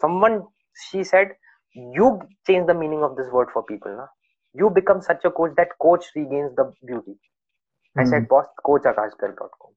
[0.00, 0.46] Someone
[0.90, 1.32] she said
[1.74, 4.06] you change the meaning of this word for people na?
[4.54, 8.00] you become such a coach that coach regains the beauty mm-hmm.
[8.00, 8.28] i said hmm.
[8.28, 9.72] boss coachakashgarg.com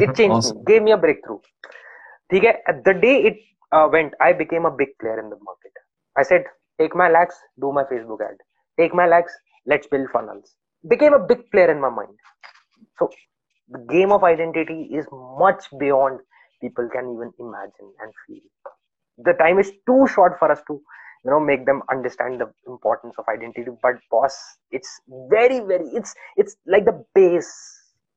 [0.00, 0.58] it changed awesome.
[0.58, 1.38] me gave me a breakthrough
[2.32, 3.36] okay the day it
[3.72, 5.72] uh, went i became a big player in the market
[6.16, 6.44] i said
[6.78, 8.36] take my lakhs do my facebook ad
[8.78, 9.34] take my lakhs
[9.66, 10.54] let's build funnels
[10.88, 12.16] became a big player in my mind
[12.98, 13.10] so
[13.68, 15.06] the game of identity is
[15.38, 16.20] much beyond
[16.60, 18.44] people can even imagine and feel
[19.18, 20.74] the time is too short for us to
[21.24, 23.70] you know make them understand the importance of identity.
[23.82, 24.36] But boss
[24.70, 25.00] it's
[25.30, 27.52] very very it's it's like the base.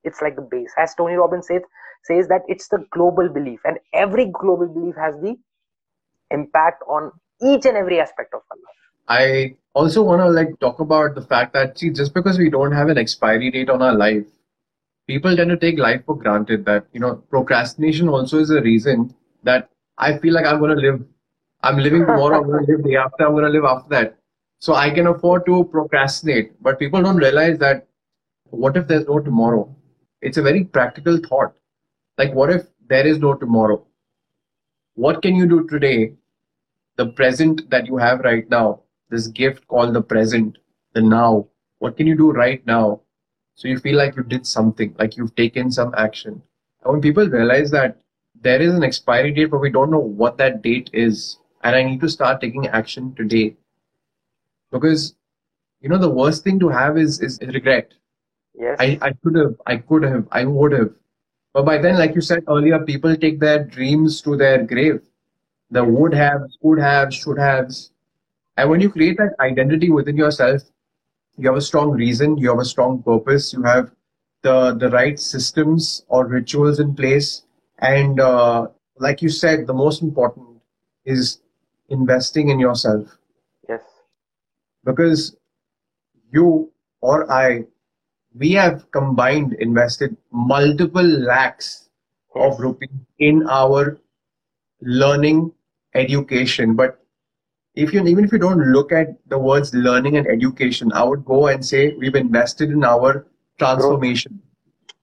[0.04, 0.72] It's like the base.
[0.78, 1.62] As tony robbins says
[2.04, 3.60] says that it's the global belief.
[3.66, 5.36] And every global belief has the
[6.32, 8.76] impact on each and every aspect of our life.
[9.10, 12.72] I also want to like talk about the fact that see just because we don't
[12.72, 14.26] have an expiry date on our life
[15.08, 19.14] people tend to take life for granted that you know procrastination also is a reason
[19.43, 21.04] that I feel like I'm going to live.
[21.64, 22.38] I'm living tomorrow.
[22.38, 23.26] I'm going to live the after.
[23.26, 24.18] I'm going to live after that.
[24.60, 26.62] So I can afford to procrastinate.
[26.62, 27.88] But people don't realize that
[28.50, 29.76] what if there's no tomorrow?
[30.22, 31.54] It's a very practical thought.
[32.18, 33.86] Like, what if there is no tomorrow?
[34.95, 36.14] What can you do today?
[36.95, 40.58] The present that you have right now, this gift called the present,
[40.93, 41.48] the now.
[41.80, 43.02] What can you do right now?
[43.54, 46.41] So you feel like you did something, like you've taken some action.
[46.84, 48.02] And when people realize that
[48.41, 51.38] there is an expiry date, but we don't know what that date is.
[51.63, 53.55] And I need to start taking action today.
[54.71, 55.15] Because,
[55.81, 57.93] you know, the worst thing to have is, is regret.
[58.53, 58.77] Yes.
[58.79, 60.91] I, I could have, I could have, I would have.
[61.53, 65.01] But by then, like you said earlier, people take their dreams to their grave.
[65.71, 67.91] The would have, could have, should haves.
[68.57, 70.61] And when you create that identity within yourself,
[71.38, 73.91] you have a strong reason, you have a strong purpose, you have
[74.41, 77.43] the, the right systems or rituals in place
[77.80, 78.67] and uh,
[78.97, 80.47] like you said, the most important
[81.05, 81.41] is
[81.89, 83.17] investing in yourself.
[83.69, 83.82] Yes.
[84.84, 85.36] Because
[86.32, 86.71] you
[87.01, 87.65] or I,
[88.36, 91.89] we have combined invested multiple lakhs
[92.36, 92.53] yes.
[92.53, 93.99] of rupees in our
[94.82, 95.51] learning
[95.93, 96.75] education.
[96.75, 96.99] But
[97.75, 101.23] if you even if you don't look at the words learning and education, I would
[101.25, 103.28] go and say we've invested in our
[103.59, 104.41] transformation,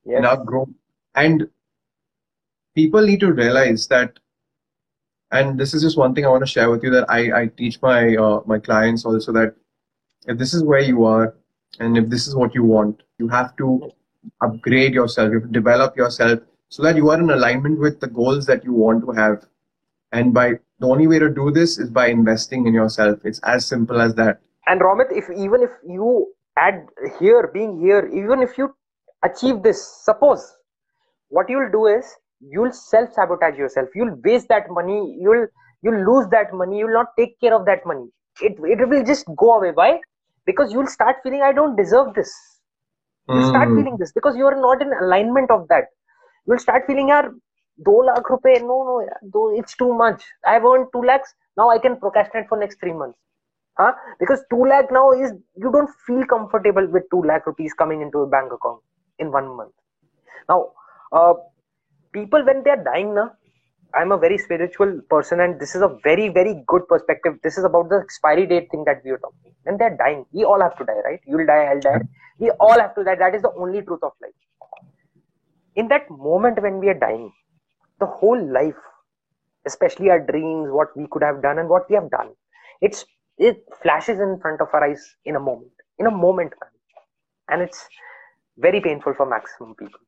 [0.05, 0.19] yes.
[0.19, 0.69] in our growth.
[1.15, 1.49] And
[2.75, 4.19] people need to realize that
[5.31, 7.47] and this is just one thing i want to share with you that i, I
[7.47, 9.55] teach my uh, my clients also that
[10.27, 11.35] if this is where you are
[11.81, 13.91] and if this is what you want you have to
[14.41, 16.41] upgrade yourself you have to develop yourself
[16.75, 19.47] so that you are in alignment with the goals that you want to have.
[20.11, 23.21] And by the only way to do this is by investing in yourself.
[23.25, 24.41] It's as simple as that.
[24.67, 26.87] And Romit, if even if you add
[27.21, 28.75] here being here even if you
[29.25, 30.57] achieve this suppose
[31.29, 32.07] what you'll do is
[32.51, 33.89] you'll self sabotage yourself.
[33.95, 35.17] You'll waste that money.
[35.21, 35.47] You'll
[35.83, 36.79] you'll lose that money.
[36.79, 38.09] You'll not take care of that money.
[38.41, 39.71] It, it will just go away.
[39.73, 40.01] Why?
[40.47, 42.33] Because you'll start feeling i don't deserve this.
[43.29, 43.79] You'll start mm.
[43.79, 45.85] feeling this because you're not in alignment of that.
[46.47, 47.31] You'll start feeling yaar
[47.87, 48.77] 2 lakh rupees no
[49.35, 50.25] no it's too much.
[50.47, 51.35] I've earned 2 lakhs.
[51.57, 53.19] Now i can procrastinate for next 3 months.
[53.79, 53.93] Huh?
[54.21, 58.19] because 2 lakh now is you don't feel comfortable with 2 lakh rupees coming into
[58.19, 58.83] a bank account
[59.19, 59.73] in one month.
[60.49, 60.73] Now
[61.13, 61.35] uh,
[62.17, 63.31] people when they're dying now
[63.99, 67.35] i'm a very spiritual person and this is a very very good perspective.
[67.43, 69.53] This is about the expiry date thing that we are talking.
[69.63, 71.21] When they're dying we all have to die right?
[71.27, 72.01] You'll die i'll die.
[72.39, 73.15] We all have to die.
[73.15, 74.33] That is the only truth of life.
[75.77, 77.33] In that moment when we are dying
[78.01, 78.83] the whole life
[79.67, 82.31] especially our dreams what we could have done and what we have done
[82.81, 83.05] it's
[83.39, 86.53] it flashes in front of our eyes in a moment in a moment
[87.49, 87.87] and it's
[88.59, 90.01] very painful for maximum people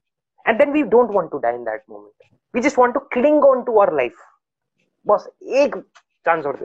[0.46, 2.14] and then we don't want to die in that moment.
[2.52, 4.14] We just want to cling on to our life.
[5.04, 5.76] Boss egg,
[6.24, 6.58] chance or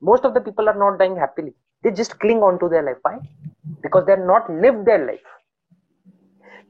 [0.00, 1.54] most of the people are not dying happily.
[1.82, 2.98] They just cling on to their life.
[3.02, 3.18] Why?
[3.82, 5.20] Because they're not lived their life.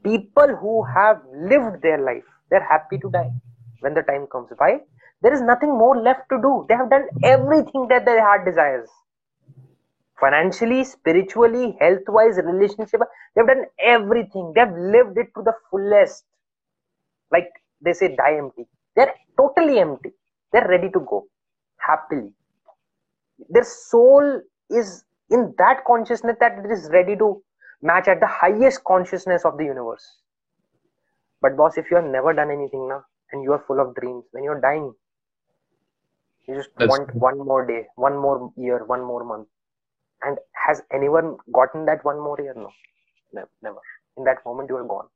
[0.03, 3.31] People who have lived their life they're happy to die
[3.81, 4.49] when the time comes.
[4.57, 4.79] Why?
[5.21, 6.65] There is nothing more left to do.
[6.69, 8.89] They have done everything that their heart desires
[10.19, 13.01] financially, spiritually, health wise, relationship.
[13.35, 14.53] They've done everything.
[14.55, 16.25] They've lived it to the fullest.
[17.31, 17.49] Like
[17.81, 18.67] they say, die empty.
[18.95, 20.13] They're totally empty.
[20.51, 21.27] They're ready to go
[21.77, 22.33] happily.
[23.49, 27.43] Their soul is in that consciousness that it is ready to
[27.81, 30.17] match at the highest consciousness of the universe.
[31.41, 34.25] But boss, if you have never done anything now and you are full of dreams,
[34.31, 34.93] when you're dying,
[36.47, 39.47] you just That's want one more day, one more year, one more month.
[40.23, 42.53] And has anyone gotten that one more year?
[42.55, 42.71] No,
[43.33, 43.79] Ne- never.
[44.17, 45.07] In that moment, you are gone.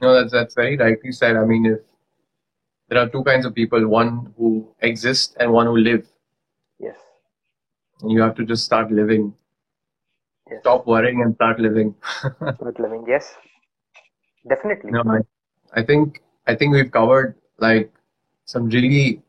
[0.00, 1.36] No, that's that's very rightly said.
[1.36, 1.80] I mean, if
[2.88, 6.06] there are two kinds of people, one who exist and one who live,
[6.78, 6.96] Yes.
[8.00, 9.34] and you have to just start living.
[10.50, 10.60] Yes.
[10.60, 11.94] Stop worrying and start living.
[12.56, 13.04] Start living.
[13.08, 13.34] Yes.
[14.48, 14.92] Definitely.
[14.92, 15.18] No, I,
[15.80, 17.92] I think I think we've covered like
[18.44, 19.22] some really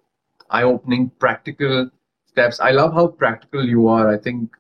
[0.52, 1.90] eye-opening practical
[2.28, 2.60] steps.
[2.60, 4.14] I love how practical you are.
[4.14, 4.56] I think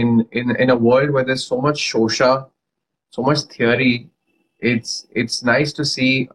[0.00, 2.48] in in in a world where there's so much shosha,
[3.10, 4.10] so much theory,
[4.60, 6.28] it's it's nice to see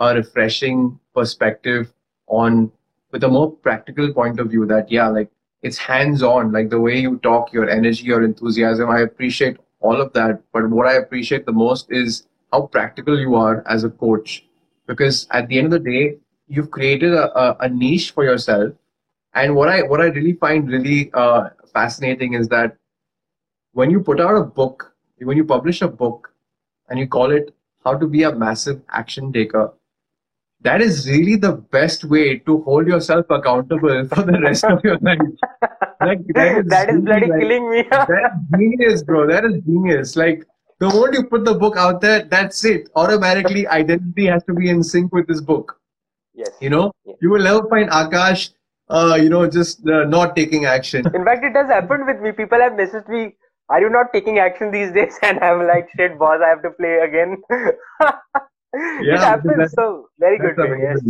[0.00, 1.92] a refreshing perspective
[2.26, 2.70] on
[3.12, 5.30] with a more practical point of view that yeah, like
[5.62, 8.90] it's hands-on, like the way you talk, your energy, your enthusiasm.
[8.90, 10.42] I appreciate all of that.
[10.52, 14.44] But what I appreciate the most is how practical you are as a coach
[14.86, 16.16] because at the end of the day
[16.48, 18.72] you've created a, a, a niche for yourself
[19.34, 22.76] and what i what i really find really uh, fascinating is that
[23.80, 24.84] when you put out a book
[25.30, 26.32] when you publish a book
[26.88, 27.54] and you call it
[27.84, 29.64] how to be a massive action taker
[30.68, 34.96] that is really the best way to hold yourself accountable for the rest of your
[35.08, 35.20] life
[36.08, 37.82] like that is, really, bloody like- killing me.
[37.90, 39.26] that's genius, bro.
[39.26, 40.14] That is genius.
[40.16, 40.44] Like
[40.80, 42.88] the moment you put the book out there, that's it.
[42.94, 45.74] Automatically, identity has to be in sync with this book.
[46.34, 46.50] yes.
[46.60, 47.14] You know, Yeah.
[47.20, 48.50] you will never find Akash,
[48.88, 51.04] uh, you know, just uh, not taking action.
[51.14, 52.32] In fact, it has happened with me.
[52.32, 53.22] People have messaged me,
[53.68, 56.70] "Are you not taking action these days?" And I'm like, "Shit, boss, I have to
[56.70, 57.36] play again."
[58.72, 59.56] it Yeah, happens.
[59.56, 60.56] that's- So very good.
[60.58, 61.00] Yes.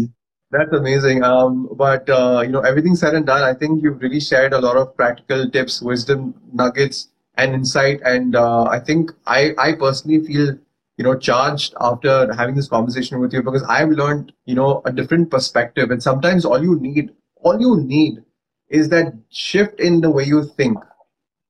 [0.50, 1.22] That's amazing.
[1.22, 4.60] Um, but uh, you know, everything said and done, I think you've really shared a
[4.60, 8.00] lot of practical tips, wisdom nuggets, and insight.
[8.02, 10.56] And uh, I think I, I personally feel,
[10.96, 14.92] you know, charged after having this conversation with you because I've learned, you know, a
[14.92, 15.90] different perspective.
[15.90, 17.10] And sometimes all you need,
[17.42, 18.24] all you need,
[18.70, 20.78] is that shift in the way you think.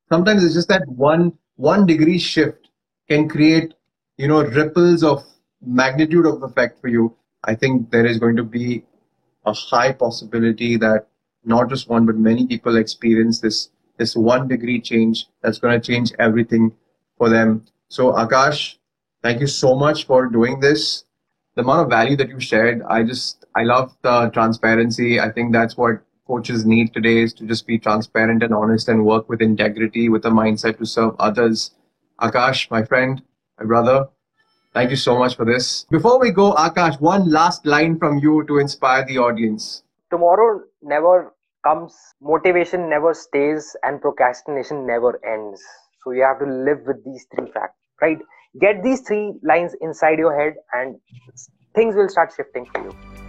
[0.08, 2.68] Sometimes it's just that one one degree shift
[3.08, 3.74] can create,
[4.16, 5.24] you know, ripples of
[5.64, 7.14] magnitude of effect for you.
[7.44, 8.84] I think there is going to be
[9.46, 11.06] a high possibility that
[11.44, 15.86] not just one but many people experience this this one degree change that's going to
[15.92, 16.72] change everything
[17.16, 17.64] for them.
[17.88, 18.76] So Akash,
[19.22, 21.04] thank you so much for doing this.
[21.56, 25.20] The amount of value that you shared, I just I love the transparency.
[25.20, 29.04] I think that's what coaches need today is to just be transparent and honest and
[29.04, 31.72] work with integrity with a mindset to serve others.
[32.20, 33.22] Akash, my friend,
[33.58, 34.06] my brother,
[34.74, 35.86] Thank you so much for this.
[35.90, 39.82] Before we go, Akash, one last line from you to inspire the audience.
[40.10, 41.96] Tomorrow never comes.
[42.20, 45.62] Motivation never stays, and procrastination never ends.
[46.04, 48.18] So you have to live with these three facts, right?
[48.60, 51.00] Get these three lines inside your head, and
[51.74, 53.27] things will start shifting for you.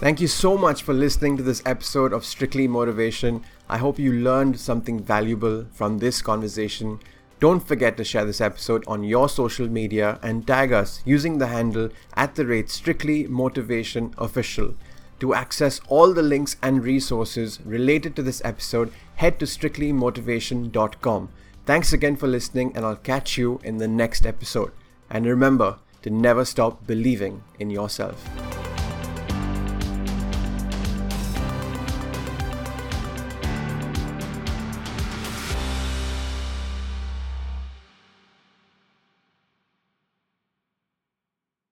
[0.00, 3.44] Thank you so much for listening to this episode of Strictly Motivation.
[3.68, 7.00] I hope you learned something valuable from this conversation.
[7.38, 11.48] Don't forget to share this episode on your social media and tag us using the
[11.48, 14.74] handle at the rate Strictly Motivation Official.
[15.18, 21.28] To access all the links and resources related to this episode, head to strictlymotivation.com.
[21.66, 24.72] Thanks again for listening, and I'll catch you in the next episode.
[25.10, 28.69] And remember to never stop believing in yourself.